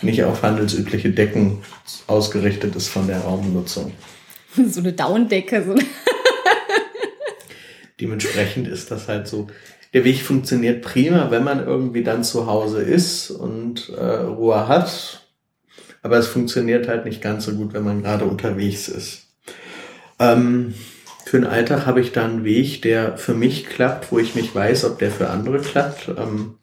nicht 0.00 0.24
auf 0.24 0.42
handelsübliche 0.42 1.10
Decken 1.10 1.58
ausgerichtet 2.06 2.74
ist 2.74 2.88
von 2.88 3.06
der 3.06 3.20
Raumnutzung. 3.20 3.92
So 4.68 4.80
eine 4.80 4.92
Daunendecke. 4.92 5.62
So 5.64 5.76
Dementsprechend 8.00 8.68
ist 8.68 8.90
das 8.90 9.08
halt 9.08 9.28
so. 9.28 9.48
Der 9.92 10.04
Weg 10.04 10.22
funktioniert 10.22 10.82
prima, 10.82 11.30
wenn 11.30 11.44
man 11.44 11.66
irgendwie 11.66 12.04
dann 12.04 12.22
zu 12.22 12.46
Hause 12.46 12.80
ist 12.80 13.30
und 13.30 13.88
äh, 13.90 14.04
Ruhe 14.04 14.68
hat. 14.68 15.26
Aber 16.02 16.16
es 16.16 16.28
funktioniert 16.28 16.88
halt 16.88 17.04
nicht 17.04 17.20
ganz 17.20 17.44
so 17.44 17.52
gut, 17.52 17.72
wenn 17.72 17.84
man 17.84 18.02
gerade 18.02 18.24
unterwegs 18.24 18.88
ist. 18.88 19.26
Ähm, 20.18 20.74
für 21.24 21.38
den 21.38 21.46
Alltag 21.46 21.86
habe 21.86 22.00
ich 22.00 22.12
da 22.12 22.24
einen 22.24 22.44
Weg, 22.44 22.82
der 22.82 23.16
für 23.16 23.34
mich 23.34 23.66
klappt, 23.66 24.10
wo 24.10 24.18
ich 24.18 24.34
nicht 24.34 24.54
weiß, 24.54 24.84
ob 24.84 24.98
der 24.98 25.10
für 25.10 25.30
andere 25.30 25.60
klappt. 25.60 26.08
Ähm, 26.16 26.54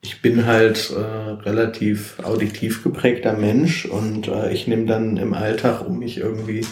ich 0.00 0.22
bin 0.22 0.46
halt 0.46 0.90
äh, 0.90 1.00
relativ 1.42 2.20
auditiv 2.22 2.84
geprägter 2.84 3.32
Mensch 3.32 3.86
und 3.86 4.28
äh, 4.28 4.52
ich 4.52 4.66
nehme 4.66 4.86
dann 4.86 5.16
im 5.16 5.34
Alltag, 5.34 5.86
um 5.86 5.98
mich 5.98 6.18
irgendwie 6.18 6.64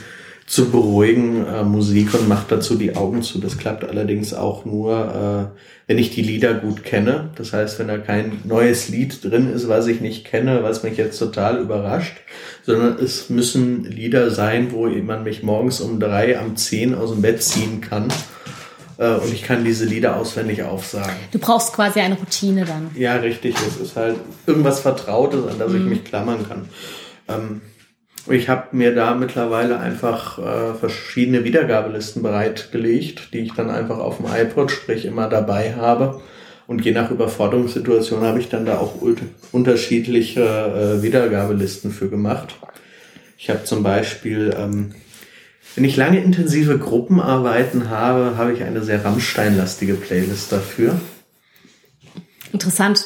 zu 0.46 0.70
beruhigen, 0.70 1.46
äh, 1.46 1.64
Musik 1.64 2.12
und 2.14 2.28
macht 2.28 2.52
dazu 2.52 2.76
die 2.76 2.96
Augen 2.96 3.22
zu. 3.22 3.38
Das 3.38 3.57
klappt 3.57 3.85
allerdings 3.85 4.35
auch 4.35 4.64
nur, 4.64 5.52
äh, 5.54 5.59
wenn 5.87 5.98
ich 5.98 6.11
die 6.11 6.22
Lieder 6.22 6.54
gut 6.54 6.85
kenne. 6.85 7.30
Das 7.37 7.52
heißt, 7.52 7.78
wenn 7.78 7.88
da 7.88 7.96
kein 7.96 8.40
neues 8.44 8.88
Lied 8.88 9.24
drin 9.24 9.52
ist, 9.52 9.68
was 9.68 9.87
ich 9.87 10.00
nicht 10.00 10.26
kenne, 10.26 10.62
was 10.62 10.83
mich 10.83 10.98
jetzt 10.98 11.18
total 11.18 11.59
überrascht, 11.59 12.16
sondern 12.62 12.98
es 12.98 13.30
müssen 13.30 13.85
Lieder 13.85 14.30
sein, 14.30 14.70
wo 14.72 14.87
man 14.87 15.24
mich 15.24 15.42
morgens 15.42 15.80
um 15.80 15.98
drei 15.98 16.38
am 16.38 16.57
zehn 16.57 16.94
aus 16.94 17.11
dem 17.11 17.22
Bett 17.22 17.42
ziehen 17.42 17.80
kann. 17.80 18.09
Äh, 18.98 19.14
und 19.14 19.33
ich 19.33 19.42
kann 19.42 19.64
diese 19.64 19.87
Lieder 19.87 20.16
auswendig 20.16 20.62
aufsagen. 20.62 21.16
Du 21.33 21.38
brauchst 21.38 21.72
quasi 21.72 22.00
eine 22.00 22.16
Routine 22.16 22.66
dann. 22.66 22.90
Ja, 22.96 23.16
richtig. 23.16 23.54
Es 23.66 23.80
ist 23.80 23.96
halt 23.96 24.16
irgendwas 24.46 24.80
Vertrautes, 24.80 25.46
an 25.46 25.59
das 25.59 25.72
mhm. 25.72 25.78
ich 25.78 25.85
mich 25.85 26.04
klammern 26.04 26.46
kann. 26.46 26.68
Ähm, 27.28 27.61
ich 28.28 28.48
habe 28.48 28.74
mir 28.76 28.94
da 28.94 29.14
mittlerweile 29.14 29.78
einfach 29.78 30.38
äh, 30.38 30.74
verschiedene 30.74 31.44
Wiedergabelisten 31.44 32.22
bereitgelegt, 32.22 33.32
die 33.32 33.40
ich 33.40 33.52
dann 33.52 33.70
einfach 33.70 33.98
auf 33.98 34.16
dem 34.18 34.26
iPod, 34.26 34.70
sprich 34.70 35.04
immer 35.04 35.28
dabei 35.28 35.74
habe. 35.74 36.22
Und 36.66 36.84
je 36.84 36.92
nach 36.92 37.10
Überforderungssituation 37.10 38.22
habe 38.22 38.40
ich 38.40 38.48
dann 38.48 38.64
da 38.64 38.78
auch 38.78 38.94
unterschiedliche 39.52 40.42
äh, 40.42 41.02
Wiedergabelisten 41.02 41.90
für 41.90 42.08
gemacht. 42.08 42.54
Ich 43.37 43.50
habe 43.50 43.64
zum 43.64 43.82
Beispiel, 43.82 44.54
ähm, 44.56 44.94
wenn 45.74 45.84
ich 45.84 45.96
lange 45.96 46.22
intensive 46.22 46.78
Gruppenarbeiten 46.78 47.90
habe, 47.90 48.38
habe 48.38 48.54
ich 48.54 48.62
eine 48.62 48.82
sehr 48.82 49.04
Rammstein-lastige 49.04 49.94
Playlist 49.94 50.50
dafür. 50.52 50.98
Interessant. 52.52 53.04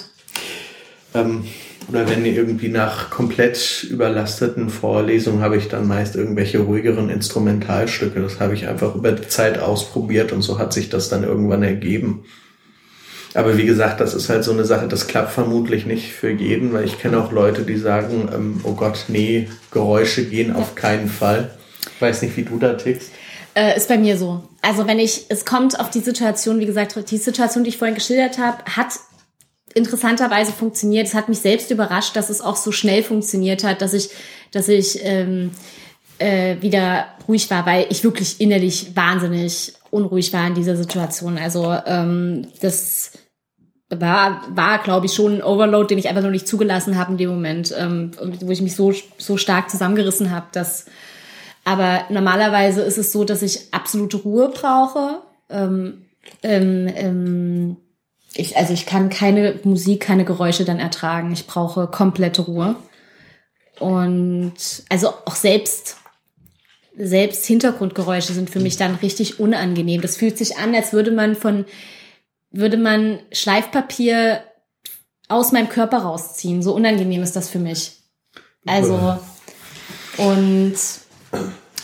Ähm, 1.14 1.44
oder 1.88 2.08
wenn 2.08 2.24
irgendwie 2.26 2.68
nach 2.68 3.10
komplett 3.10 3.86
überlasteten 3.90 4.68
Vorlesungen 4.68 5.40
habe 5.40 5.56
ich 5.56 5.68
dann 5.68 5.88
meist 5.88 6.16
irgendwelche 6.16 6.58
ruhigeren 6.58 7.08
Instrumentalstücke. 7.08 8.20
Das 8.20 8.40
habe 8.40 8.54
ich 8.54 8.68
einfach 8.68 8.94
über 8.94 9.12
die 9.12 9.28
Zeit 9.28 9.58
ausprobiert 9.58 10.32
und 10.32 10.42
so 10.42 10.58
hat 10.58 10.72
sich 10.72 10.90
das 10.90 11.08
dann 11.08 11.24
irgendwann 11.24 11.62
ergeben. 11.62 12.24
Aber 13.34 13.56
wie 13.56 13.66
gesagt, 13.66 14.00
das 14.00 14.14
ist 14.14 14.28
halt 14.28 14.44
so 14.44 14.52
eine 14.52 14.64
Sache, 14.64 14.88
das 14.88 15.06
klappt 15.06 15.32
vermutlich 15.32 15.86
nicht 15.86 16.12
für 16.12 16.30
jeden, 16.30 16.72
weil 16.72 16.84
ich 16.84 16.98
kenne 16.98 17.18
auch 17.18 17.32
Leute, 17.32 17.62
die 17.62 17.76
sagen, 17.76 18.28
ähm, 18.34 18.60
oh 18.64 18.72
Gott, 18.72 19.04
nee, 19.08 19.48
Geräusche 19.70 20.24
gehen 20.24 20.54
auf 20.54 20.74
keinen 20.74 21.08
Fall. 21.08 21.50
Ich 21.94 22.02
weiß 22.02 22.22
nicht, 22.22 22.36
wie 22.36 22.42
du 22.42 22.58
da 22.58 22.74
tickst. 22.74 23.10
Äh, 23.54 23.76
ist 23.76 23.88
bei 23.88 23.98
mir 23.98 24.16
so. 24.16 24.42
Also 24.62 24.86
wenn 24.86 24.98
ich, 24.98 25.26
es 25.28 25.44
kommt 25.44 25.78
auf 25.78 25.90
die 25.90 26.00
Situation, 26.00 26.58
wie 26.58 26.66
gesagt, 26.66 27.10
die 27.10 27.16
Situation, 27.16 27.64
die 27.64 27.70
ich 27.70 27.78
vorhin 27.78 27.94
geschildert 27.94 28.38
habe, 28.38 28.58
hat 28.76 28.92
interessanterweise 29.74 30.52
funktioniert. 30.52 31.06
Es 31.06 31.14
hat 31.14 31.28
mich 31.28 31.40
selbst 31.40 31.70
überrascht, 31.70 32.16
dass 32.16 32.30
es 32.30 32.40
auch 32.40 32.56
so 32.56 32.72
schnell 32.72 33.02
funktioniert 33.02 33.64
hat, 33.64 33.82
dass 33.82 33.94
ich, 33.94 34.10
dass 34.52 34.68
ich 34.68 35.00
ähm, 35.02 35.50
äh, 36.18 36.56
wieder 36.60 37.06
ruhig 37.26 37.50
war, 37.50 37.66
weil 37.66 37.86
ich 37.90 38.04
wirklich 38.04 38.40
innerlich 38.40 38.96
wahnsinnig 38.96 39.74
unruhig 39.90 40.32
war 40.32 40.46
in 40.46 40.54
dieser 40.54 40.76
Situation. 40.76 41.38
Also 41.38 41.74
ähm, 41.86 42.48
das 42.60 43.12
war, 43.90 44.42
war 44.50 44.78
glaube 44.82 45.06
ich, 45.06 45.14
schon 45.14 45.36
ein 45.36 45.42
Overload, 45.42 45.88
den 45.88 45.98
ich 45.98 46.08
einfach 46.08 46.22
noch 46.22 46.30
nicht 46.30 46.48
zugelassen 46.48 46.98
habe 46.98 47.12
in 47.12 47.18
dem 47.18 47.30
Moment, 47.30 47.74
ähm, 47.76 48.10
wo 48.40 48.50
ich 48.50 48.60
mich 48.60 48.76
so, 48.76 48.92
so 49.16 49.36
stark 49.36 49.70
zusammengerissen 49.70 50.30
habe. 50.30 50.46
Dass, 50.52 50.86
aber 51.64 52.04
normalerweise 52.10 52.82
ist 52.82 52.98
es 52.98 53.12
so, 53.12 53.24
dass 53.24 53.42
ich 53.42 53.72
absolute 53.72 54.18
Ruhe 54.18 54.50
brauche. 54.50 55.22
Ähm, 55.48 56.04
ähm, 56.42 56.88
ähm, 56.94 57.76
ich, 58.38 58.56
also 58.56 58.72
ich 58.72 58.86
kann 58.86 59.10
keine 59.10 59.58
Musik, 59.64 60.00
keine 60.00 60.24
Geräusche 60.24 60.64
dann 60.64 60.78
ertragen. 60.78 61.32
Ich 61.32 61.48
brauche 61.48 61.88
komplette 61.88 62.42
Ruhe. 62.42 62.76
Und 63.80 64.54
also 64.88 65.08
auch 65.24 65.34
selbst, 65.34 65.96
selbst 66.96 67.44
Hintergrundgeräusche 67.46 68.32
sind 68.32 68.48
für 68.48 68.60
mich 68.60 68.76
dann 68.76 68.94
richtig 68.94 69.40
unangenehm. 69.40 70.00
Das 70.00 70.16
fühlt 70.16 70.38
sich 70.38 70.56
an, 70.56 70.72
als 70.72 70.92
würde 70.92 71.10
man 71.10 71.34
von, 71.34 71.64
würde 72.52 72.76
man 72.76 73.18
Schleifpapier 73.32 74.44
aus 75.28 75.50
meinem 75.50 75.68
Körper 75.68 75.98
rausziehen. 75.98 76.62
So 76.62 76.74
unangenehm 76.74 77.24
ist 77.24 77.34
das 77.34 77.50
für 77.50 77.58
mich. 77.58 77.98
Also, 78.66 79.18
und 80.16 80.76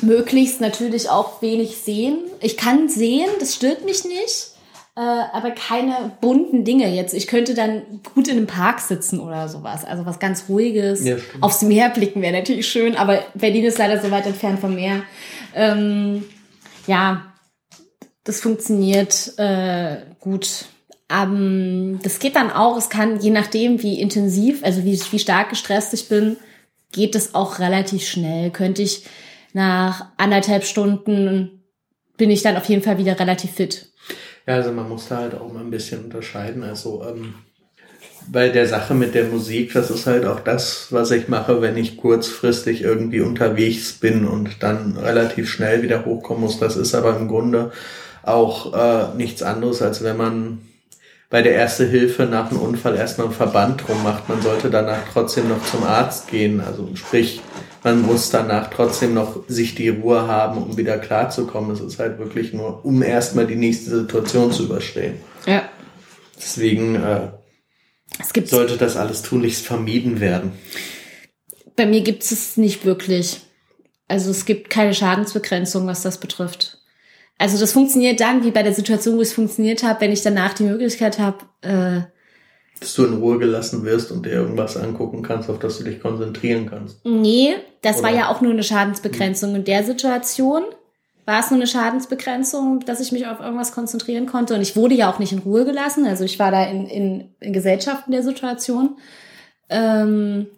möglichst 0.03 0.61
natürlich 0.61 1.11
auch 1.11 1.43
wenig 1.43 1.79
sehen. 1.79 2.19
Ich 2.41 2.57
kann 2.57 2.89
sehen, 2.89 3.29
das 3.41 3.57
stört 3.57 3.85
mich 3.85 4.05
nicht, 4.05 4.54
äh, 4.97 5.01
aber 5.01 5.51
keine 5.51 6.13
bunten 6.21 6.65
Dinge 6.65 6.89
jetzt. 6.95 7.15
Ich 7.15 7.27
könnte 7.27 7.55
dann 7.55 7.83
gut 8.15 8.29
in 8.29 8.37
einem 8.37 8.47
Park 8.47 8.81
sitzen 8.81 9.19
oder 9.19 9.49
sowas. 9.49 9.85
Also 9.85 10.07
was 10.07 10.21
ganz 10.21 10.45
Ruhiges. 10.49 11.05
Ja, 11.05 11.17
Aufs 11.41 11.63
Meer 11.63 11.91
blicken 11.91 12.23
wäre 12.23 12.33
natürlich 12.33 12.69
schön, 12.69 12.97
aber 12.97 13.25
Berlin 13.35 13.65
ist 13.65 13.79
leider 13.79 14.01
so 14.01 14.11
weit 14.11 14.27
entfernt 14.27 14.61
vom 14.61 14.75
Meer. 14.77 15.03
Ähm, 15.55 16.25
ja, 16.87 17.33
das 18.23 18.41
funktioniert 18.41 19.37
äh, 19.39 19.97
gut. 20.21 20.67
Ähm, 21.11 21.99
das 22.03 22.21
geht 22.21 22.37
dann 22.37 22.51
auch, 22.51 22.77
es 22.77 22.89
kann, 22.89 23.21
je 23.21 23.31
nachdem, 23.31 23.83
wie 23.83 24.01
intensiv, 24.01 24.63
also 24.65 24.85
wie, 24.85 24.99
wie 25.11 25.19
stark 25.19 25.51
gestresst 25.51 25.93
ich 25.93 26.09
bin, 26.09 26.37
geht 26.93 27.17
es 27.17 27.35
auch 27.35 27.59
relativ 27.59 28.07
schnell. 28.07 28.51
Könnte 28.51 28.83
ich 28.83 29.05
nach 29.53 30.07
anderthalb 30.17 30.65
Stunden 30.65 31.65
bin 32.17 32.31
ich 32.31 32.43
dann 32.43 32.57
auf 32.57 32.67
jeden 32.67 32.83
Fall 32.83 32.99
wieder 32.99 33.19
relativ 33.19 33.51
fit. 33.51 33.89
Ja, 34.47 34.55
also 34.57 34.73
man 34.73 34.89
muss 34.89 35.09
da 35.09 35.19
halt 35.19 35.35
auch 35.35 35.53
mal 35.53 35.61
ein 35.61 35.71
bisschen 35.71 36.05
unterscheiden. 36.05 36.63
Also 36.63 37.05
ähm, 37.09 37.35
bei 38.31 38.49
der 38.49 38.67
Sache 38.67 38.95
mit 38.95 39.15
der 39.15 39.25
Musik, 39.25 39.73
das 39.73 39.91
ist 39.91 40.07
halt 40.07 40.27
auch 40.27 40.41
das, 40.41 40.89
was 40.91 41.11
ich 41.11 41.29
mache, 41.29 41.61
wenn 41.63 41.77
ich 41.77 41.97
kurzfristig 41.97 42.83
irgendwie 42.83 43.21
unterwegs 43.21 43.95
bin 43.95 44.27
und 44.27 44.63
dann 44.63 44.97
relativ 44.97 45.51
schnell 45.51 45.83
wieder 45.83 46.05
hochkommen 46.05 46.43
muss. 46.43 46.59
Das 46.59 46.77
ist 46.77 46.95
aber 46.95 47.17
im 47.17 47.29
Grunde 47.29 47.73
auch 48.23 48.75
äh, 48.75 49.15
nichts 49.17 49.43
anderes, 49.43 49.83
als 49.83 50.03
wenn 50.03 50.17
man 50.17 50.59
bei 51.31 51.43
der 51.43 51.55
Erste 51.55 51.87
Hilfe 51.87 52.25
nach 52.25 52.51
einem 52.51 52.61
Unfall 52.61 52.97
erstmal 52.97 53.29
einen 53.29 53.37
Verband 53.37 53.87
drum 53.87 54.03
macht. 54.03 54.29
Man 54.29 54.43
sollte 54.43 54.71
danach 54.71 55.01
trotzdem 55.13 55.49
noch 55.49 55.65
zum 55.65 55.83
Arzt 55.83 56.29
gehen. 56.29 56.61
Also 56.61 56.89
sprich, 56.95 57.41
man 57.83 58.03
muss 58.03 58.31
danach 58.31 58.71
trotzdem 58.71 59.15
noch 59.15 59.49
sich 59.49 59.75
die 59.75 59.89
Ruhe 59.89 60.27
haben, 60.27 60.63
um 60.63 60.77
wieder 60.77 60.99
klarzukommen. 60.99 61.71
Es 61.73 61.81
ist 61.81 61.99
halt 61.99 62.19
wirklich 62.19 62.53
nur, 62.53 62.85
um 62.85 63.03
erstmal 63.03 63.47
die 63.47 63.57
nächste 63.57 63.91
Situation 63.91 64.53
zu 64.53 64.65
überstehen. 64.65 65.17
Ja. 65.47 65.69
Deswegen 66.37 66.97
äh, 66.97 67.29
sollte 68.45 68.77
das 68.77 68.97
alles 68.97 69.23
tunlichst 69.23 69.67
vermieden 69.67 70.21
werden. 70.21 70.53
Bei 71.77 71.87
mir 71.87 72.03
gibt 72.03 72.23
es 72.23 72.57
nicht 72.57 72.85
wirklich. 72.85 73.41
Also 74.09 74.31
es 74.31 74.45
gibt 74.45 74.71
keine 74.71 74.95
Schadensbegrenzung, 74.95 75.87
was 75.87 76.03
das 76.03 76.19
betrifft. 76.19 76.74
Also 77.39 77.59
das 77.59 77.73
funktioniert 77.73 78.21
dann, 78.21 78.45
wie 78.45 78.51
bei 78.51 78.63
der 78.63 78.75
Situation, 78.75 79.17
wo 79.17 79.21
es 79.21 79.33
funktioniert 79.33 79.83
hat, 79.83 80.01
wenn 80.01 80.13
ich 80.13 80.23
danach 80.23 80.55
die 80.55 80.63
Möglichkeit 80.65 81.19
habe, 81.19 81.39
äh, 81.63 82.03
dass 82.81 82.95
du 82.95 83.05
in 83.07 83.15
Ruhe 83.15 83.39
gelassen 83.39 83.85
wirst 83.85 84.13
und 84.13 84.27
dir 84.27 84.33
irgendwas 84.33 84.77
angucken 84.77 85.23
kannst, 85.23 85.49
auf 85.49 85.59
das 85.59 85.79
du 85.79 85.85
dich 85.85 86.01
konzentrieren 86.01 86.69
kannst. 86.69 87.05
Nee, 87.05 87.55
das 87.83 87.99
Oder? 87.99 88.09
war 88.09 88.15
ja 88.15 88.29
auch 88.29 88.41
nur 88.41 88.53
eine 88.53 88.63
Schadensbegrenzung. 88.63 89.55
In 89.55 89.65
der 89.65 89.85
Situation 89.85 90.65
war 91.25 91.41
es 91.41 91.51
nur 91.51 91.59
eine 91.59 91.67
Schadensbegrenzung, 91.67 92.81
dass 92.81 93.01
ich 93.01 93.13
mich 93.13 93.27
auf 93.27 93.41
irgendwas 93.41 93.73
konzentrieren 93.73 94.27
konnte. 94.27 94.55
Und 94.55 94.61
ich 94.61 94.77
wurde 94.77 94.95
ja 94.95 95.11
auch 95.11 95.19
nicht 95.19 95.33
in 95.33 95.39
Ruhe 95.39 95.65
gelassen. 95.65 96.07
Also 96.07 96.25
ich 96.25 96.39
war 96.39 96.51
da 96.51 96.65
in, 96.65 96.87
in, 96.87 97.35
in 97.41 97.53
Gesellschaft 97.53 98.05
in 98.07 98.13
der 98.13 98.23
Situation. 98.23 98.99
Ähm, 99.71 100.49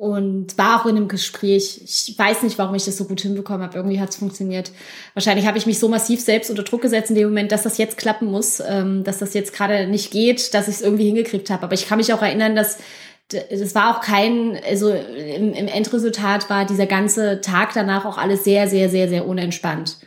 und 0.00 0.56
war 0.56 0.80
auch 0.80 0.86
in 0.86 0.96
einem 0.96 1.08
Gespräch. 1.08 1.82
Ich 1.84 2.18
weiß 2.18 2.42
nicht, 2.42 2.56
warum 2.56 2.74
ich 2.74 2.86
das 2.86 2.96
so 2.96 3.04
gut 3.04 3.20
hinbekommen 3.20 3.62
habe. 3.62 3.76
Irgendwie 3.76 4.00
hat 4.00 4.08
es 4.08 4.16
funktioniert. 4.16 4.72
Wahrscheinlich 5.12 5.46
habe 5.46 5.58
ich 5.58 5.66
mich 5.66 5.78
so 5.78 5.90
massiv 5.90 6.22
selbst 6.22 6.48
unter 6.48 6.62
Druck 6.62 6.80
gesetzt 6.80 7.10
in 7.10 7.16
dem 7.16 7.28
Moment, 7.28 7.52
dass 7.52 7.64
das 7.64 7.76
jetzt 7.76 7.98
klappen 7.98 8.30
muss, 8.30 8.62
ähm, 8.66 9.04
dass 9.04 9.18
das 9.18 9.34
jetzt 9.34 9.52
gerade 9.52 9.86
nicht 9.86 10.10
geht, 10.10 10.54
dass 10.54 10.68
ich 10.68 10.76
es 10.76 10.80
irgendwie 10.80 11.04
hingekriegt 11.04 11.50
habe. 11.50 11.64
Aber 11.64 11.74
ich 11.74 11.86
kann 11.86 11.98
mich 11.98 12.14
auch 12.14 12.22
erinnern, 12.22 12.56
dass 12.56 12.78
das 13.28 13.74
war 13.74 13.94
auch 13.94 14.00
kein, 14.00 14.58
also 14.66 14.90
im, 14.90 15.52
im 15.52 15.68
Endresultat 15.68 16.48
war 16.48 16.64
dieser 16.64 16.86
ganze 16.86 17.42
Tag 17.42 17.74
danach 17.74 18.06
auch 18.06 18.16
alles 18.16 18.42
sehr, 18.42 18.68
sehr, 18.68 18.88
sehr, 18.88 19.06
sehr 19.06 19.28
unentspannt. 19.28 19.98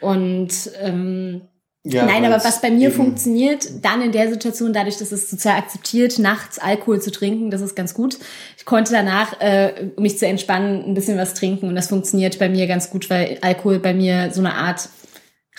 Und 0.00 0.72
ähm, 0.82 1.42
ja, 1.82 2.04
Nein, 2.04 2.26
aber 2.26 2.44
was 2.44 2.60
bei 2.60 2.70
mir 2.70 2.90
funktioniert, 2.90 3.66
dann 3.82 4.02
in 4.02 4.12
der 4.12 4.28
Situation, 4.28 4.74
dadurch, 4.74 4.98
dass 4.98 5.12
es 5.12 5.30
sozial 5.30 5.56
akzeptiert, 5.56 6.18
nachts 6.18 6.58
Alkohol 6.58 7.00
zu 7.00 7.10
trinken, 7.10 7.50
das 7.50 7.62
ist 7.62 7.74
ganz 7.74 7.94
gut. 7.94 8.18
Ich 8.58 8.66
konnte 8.66 8.92
danach, 8.92 9.40
äh, 9.40 9.90
um 9.96 10.02
mich 10.02 10.18
zu 10.18 10.26
entspannen, 10.26 10.84
ein 10.84 10.92
bisschen 10.92 11.16
was 11.16 11.32
trinken 11.32 11.68
und 11.68 11.74
das 11.74 11.88
funktioniert 11.88 12.38
bei 12.38 12.50
mir 12.50 12.66
ganz 12.66 12.90
gut, 12.90 13.08
weil 13.08 13.38
Alkohol 13.40 13.78
bei 13.78 13.94
mir 13.94 14.30
so 14.30 14.40
eine 14.40 14.54
Art 14.54 14.90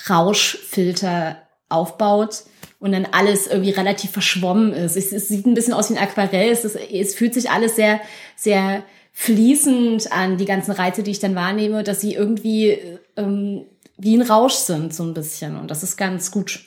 Rauschfilter 0.09 1.37
aufbaut 1.69 2.43
und 2.79 2.91
dann 2.91 3.07
alles 3.11 3.47
irgendwie 3.47 3.71
relativ 3.71 4.11
verschwommen 4.11 4.73
ist. 4.73 4.97
Es, 4.97 5.11
es 5.11 5.27
sieht 5.27 5.47
ein 5.47 5.55
bisschen 5.55 5.73
aus 5.73 5.89
wie 5.89 5.97
ein 5.97 6.03
Aquarell. 6.03 6.51
Es, 6.51 6.65
ist, 6.65 6.75
es 6.75 7.15
fühlt 7.15 7.33
sich 7.33 7.49
alles 7.49 7.75
sehr, 7.75 7.99
sehr 8.35 8.83
fließend 9.11 10.11
an, 10.11 10.37
die 10.37 10.45
ganzen 10.45 10.71
Reize, 10.71 11.01
die 11.01 11.11
ich 11.11 11.19
dann 11.19 11.35
wahrnehme, 11.35 11.83
dass 11.83 12.01
sie 12.01 12.13
irgendwie 12.13 12.77
ähm, 13.17 13.65
wie 14.01 14.17
ein 14.17 14.23
Rausch 14.23 14.55
sind, 14.55 14.93
so 14.93 15.03
ein 15.03 15.13
bisschen. 15.13 15.57
Und 15.57 15.69
das 15.69 15.83
ist 15.83 15.95
ganz 15.95 16.31
gut. 16.31 16.59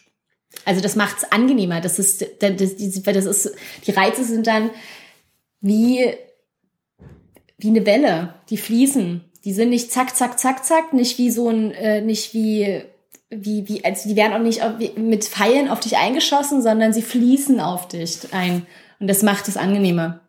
Also 0.65 0.81
das 0.81 0.95
macht 0.95 1.19
es 1.19 1.33
angenehmer. 1.33 1.81
Das 1.81 1.99
ist, 1.99 2.25
das, 2.41 2.57
das, 2.57 2.73
ist, 3.27 3.51
die 3.87 3.91
Reize 3.91 4.25
sind 4.25 4.47
dann 4.47 4.71
wie, 5.61 6.15
wie 7.59 7.69
eine 7.69 7.85
Welle, 7.85 8.35
die 8.51 8.57
fließen. 8.57 9.25
Die 9.45 9.53
sind 9.53 9.71
nicht 9.71 9.91
zack, 9.91 10.15
zack, 10.17 10.39
zack, 10.39 10.65
zack, 10.65 10.93
nicht 10.93 11.19
wie 11.19 11.31
so 11.31 11.49
ein, 11.49 11.73
äh, 11.73 12.01
nicht 12.01 12.35
wie, 12.35 12.83
wie, 13.31 13.69
wie, 13.69 13.85
also 13.85 14.09
die 14.09 14.17
werden 14.17 14.33
auch 14.33 14.39
nicht 14.39 14.63
mit 14.97 15.25
Pfeilen 15.25 15.69
auf 15.69 15.81
dich 15.81 15.97
eingeschossen, 15.97 16.63
sondern 16.63 16.93
sie 16.93 17.03
fließen 17.03 17.59
auf 17.61 17.89
dich 17.89 18.33
ein. 18.33 18.65
Und 19.01 19.09
das 19.09 19.23
macht 19.23 19.49
es 19.49 19.57
angenehmer. 19.57 20.21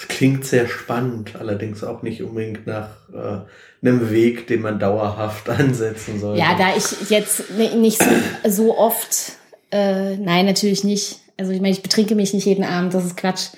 Es 0.00 0.08
klingt 0.08 0.46
sehr 0.46 0.66
spannend, 0.66 1.36
allerdings 1.38 1.84
auch 1.84 2.02
nicht 2.02 2.22
unbedingt 2.22 2.66
nach 2.66 2.88
äh, 3.12 3.86
einem 3.86 4.10
Weg, 4.10 4.46
den 4.46 4.62
man 4.62 4.78
dauerhaft 4.78 5.48
ansetzen 5.50 6.18
soll. 6.18 6.38
Ja, 6.38 6.56
da 6.56 6.74
ich 6.74 7.10
jetzt 7.10 7.50
nicht 7.76 8.02
so, 8.02 8.10
so 8.48 8.78
oft, 8.78 9.32
äh, 9.70 10.16
nein, 10.16 10.46
natürlich 10.46 10.84
nicht. 10.84 11.18
Also 11.36 11.52
ich 11.52 11.60
meine, 11.60 11.74
ich 11.74 11.82
betrinke 11.82 12.14
mich 12.14 12.32
nicht 12.32 12.46
jeden 12.46 12.64
Abend, 12.64 12.94
das 12.94 13.04
ist 13.04 13.16
Quatsch. 13.16 13.48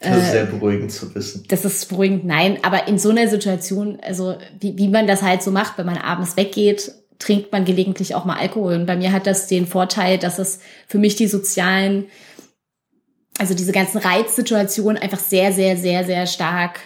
Das 0.00 0.16
ist 0.18 0.28
äh, 0.28 0.32
sehr 0.32 0.44
beruhigend 0.44 0.92
zu 0.92 1.14
wissen. 1.14 1.44
Das 1.48 1.64
ist 1.64 1.88
beruhigend, 1.88 2.26
nein. 2.26 2.58
Aber 2.62 2.88
in 2.88 2.98
so 2.98 3.08
einer 3.08 3.28
Situation, 3.28 3.98
also 4.02 4.36
wie, 4.60 4.76
wie 4.76 4.88
man 4.88 5.06
das 5.06 5.22
halt 5.22 5.42
so 5.42 5.50
macht, 5.50 5.78
wenn 5.78 5.86
man 5.86 5.96
abends 5.96 6.36
weggeht, 6.36 6.92
trinkt 7.18 7.52
man 7.52 7.64
gelegentlich 7.64 8.14
auch 8.14 8.26
mal 8.26 8.36
Alkohol. 8.36 8.74
Und 8.74 8.86
bei 8.86 8.96
mir 8.96 9.12
hat 9.12 9.26
das 9.26 9.46
den 9.46 9.66
Vorteil, 9.66 10.18
dass 10.18 10.38
es 10.38 10.60
für 10.86 10.98
mich 10.98 11.16
die 11.16 11.26
sozialen, 11.26 12.04
also 13.38 13.54
diese 13.54 13.72
ganzen 13.72 13.98
Reizsituationen 13.98 15.00
einfach 15.00 15.18
sehr, 15.18 15.52
sehr, 15.52 15.76
sehr, 15.76 16.04
sehr 16.04 16.26
stark 16.26 16.80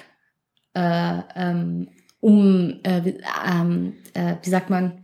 äh, 0.75 1.19
ähm, 1.37 1.89
um, 2.21 2.81
äh, 2.83 3.15
ähm, 3.49 3.95
äh, 4.15 4.35
wie 4.43 4.51
sagt 4.51 4.71
man, 4.71 5.01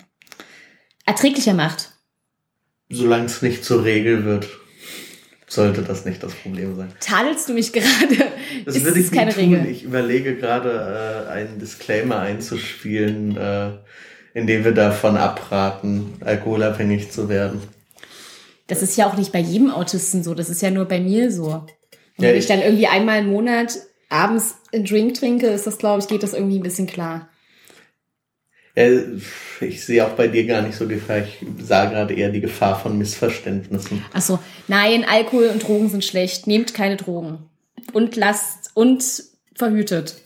erträglicher 1.04 1.54
macht. 1.54 1.92
Solange 2.90 3.24
es 3.24 3.42
nicht 3.42 3.64
zur 3.64 3.84
Regel 3.84 4.24
wird, 4.24 4.48
sollte 5.48 5.82
das 5.82 6.04
nicht 6.04 6.22
das 6.22 6.34
Problem 6.34 6.76
sein. 6.76 6.92
Tadelst 7.00 7.48
du 7.48 7.54
mich 7.54 7.72
gerade? 7.72 8.16
Das 8.64 8.82
würde 8.82 9.00
ich 9.00 9.10
keine 9.10 9.32
tun. 9.32 9.54
Regel. 9.54 9.66
Ich 9.66 9.84
überlege 9.84 10.36
gerade, 10.36 11.26
äh, 11.28 11.30
einen 11.30 11.58
Disclaimer 11.58 12.20
einzuspielen, 12.20 13.36
äh, 13.36 13.70
in 14.34 14.46
dem 14.46 14.64
wir 14.64 14.72
davon 14.72 15.16
abraten, 15.16 16.14
alkoholabhängig 16.20 17.10
zu 17.10 17.28
werden. 17.28 17.62
Das 18.66 18.82
ist 18.82 18.96
ja 18.96 19.08
auch 19.08 19.16
nicht 19.16 19.32
bei 19.32 19.38
jedem 19.38 19.70
Autisten 19.70 20.24
so, 20.24 20.34
das 20.34 20.50
ist 20.50 20.62
ja 20.62 20.70
nur 20.70 20.86
bei 20.86 21.00
mir 21.00 21.30
so. 21.30 21.44
Und 21.44 22.24
ja, 22.24 22.30
wenn 22.30 22.36
ich, 22.36 22.46
dann 22.46 22.60
irgendwie 22.60 22.86
einmal 22.86 23.20
im 23.20 23.28
Monat 23.28 23.78
abends 24.08 24.56
einen 24.72 24.84
Drink 24.84 25.14
trinke, 25.14 25.46
ist 25.46 25.66
das, 25.66 25.78
glaube 25.78 26.00
ich, 26.00 26.08
geht 26.08 26.22
das 26.22 26.32
irgendwie 26.32 26.58
ein 26.58 26.62
bisschen 26.62 26.86
klar. 26.86 27.28
ich 28.74 29.84
sehe 29.84 30.06
auch 30.06 30.12
bei 30.12 30.28
dir 30.28 30.46
gar 30.46 30.62
nicht 30.62 30.76
so 30.76 30.86
Gefahr. 30.86 31.18
Ich 31.18 31.44
sah 31.62 31.86
gerade 31.86 32.14
eher 32.14 32.30
die 32.30 32.40
Gefahr 32.40 32.78
von 32.78 32.98
Missverständnissen. 32.98 34.04
Ach 34.12 34.22
so, 34.22 34.38
nein, 34.68 35.04
Alkohol 35.08 35.48
und 35.48 35.66
Drogen 35.66 35.88
sind 35.88 36.04
schlecht. 36.04 36.46
Nehmt 36.46 36.74
keine 36.74 36.96
Drogen. 36.96 37.48
Und 37.92 38.16
lasst 38.16 38.70
und 38.74 39.04
verhütet. 39.54 40.16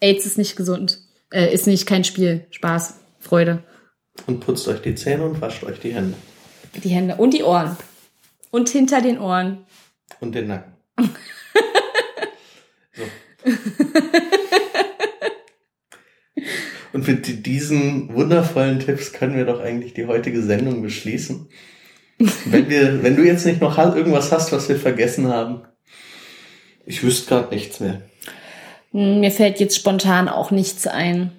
AIDS 0.00 0.26
ist 0.26 0.38
nicht 0.38 0.56
gesund. 0.56 1.00
Äh, 1.30 1.52
ist 1.52 1.66
nicht 1.66 1.86
kein 1.86 2.04
Spiel. 2.04 2.46
Spaß, 2.50 2.94
Freude. 3.18 3.62
Und 4.26 4.40
putzt 4.40 4.68
euch 4.68 4.80
die 4.80 4.94
Zähne 4.94 5.24
und 5.24 5.40
wascht 5.40 5.64
euch 5.64 5.78
die 5.80 5.94
Hände. 5.94 6.16
Die 6.82 6.88
Hände 6.90 7.16
und 7.16 7.32
die 7.34 7.42
Ohren. 7.42 7.76
Und 8.50 8.68
hinter 8.68 9.00
den 9.00 9.18
Ohren. 9.18 9.66
Und 10.20 10.34
den 10.34 10.48
Nacken. 10.48 10.72
Und 16.92 17.06
mit 17.06 17.44
diesen 17.44 18.14
wundervollen 18.14 18.80
Tipps 18.80 19.12
können 19.12 19.36
wir 19.36 19.44
doch 19.44 19.60
eigentlich 19.60 19.92
die 19.92 20.06
heutige 20.06 20.42
Sendung 20.42 20.80
beschließen. 20.80 21.46
wenn, 22.46 22.70
wir, 22.70 23.02
wenn 23.02 23.16
du 23.16 23.22
jetzt 23.22 23.44
nicht 23.44 23.60
noch 23.60 23.76
irgendwas 23.76 24.32
hast, 24.32 24.50
was 24.52 24.68
wir 24.70 24.76
vergessen 24.76 25.28
haben. 25.28 25.62
Ich 26.86 27.02
wüsste 27.02 27.28
gerade 27.28 27.54
nichts 27.54 27.80
mehr. 27.80 28.00
Hm, 28.92 29.20
mir 29.20 29.30
fällt 29.30 29.60
jetzt 29.60 29.76
spontan 29.76 30.30
auch 30.30 30.50
nichts 30.50 30.86
ein. 30.86 31.32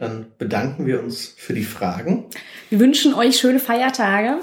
Dann 0.00 0.32
bedanken 0.38 0.86
wir 0.86 1.02
uns 1.02 1.34
für 1.36 1.52
die 1.52 1.62
Fragen. 1.62 2.24
Wir 2.70 2.80
wünschen 2.80 3.12
euch 3.12 3.38
schöne 3.38 3.60
Feiertage, 3.60 4.40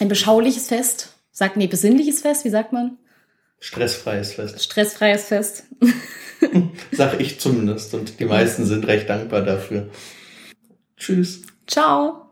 ein 0.00 0.08
beschauliches 0.08 0.66
Fest. 0.66 1.14
Sagt 1.30 1.56
nee, 1.56 1.68
besinnliches 1.68 2.22
Fest, 2.22 2.44
wie 2.44 2.50
sagt 2.50 2.72
man? 2.72 2.98
Stressfreies 3.60 4.34
Fest. 4.34 4.60
Stressfreies 4.60 5.26
Fest. 5.26 5.64
Sag 6.90 7.20
ich 7.20 7.38
zumindest. 7.38 7.94
Und 7.94 8.18
die 8.18 8.24
meisten 8.24 8.66
sind 8.66 8.88
recht 8.88 9.08
dankbar 9.08 9.42
dafür. 9.42 9.90
Tschüss. 10.96 11.42
Ciao. 11.68 12.23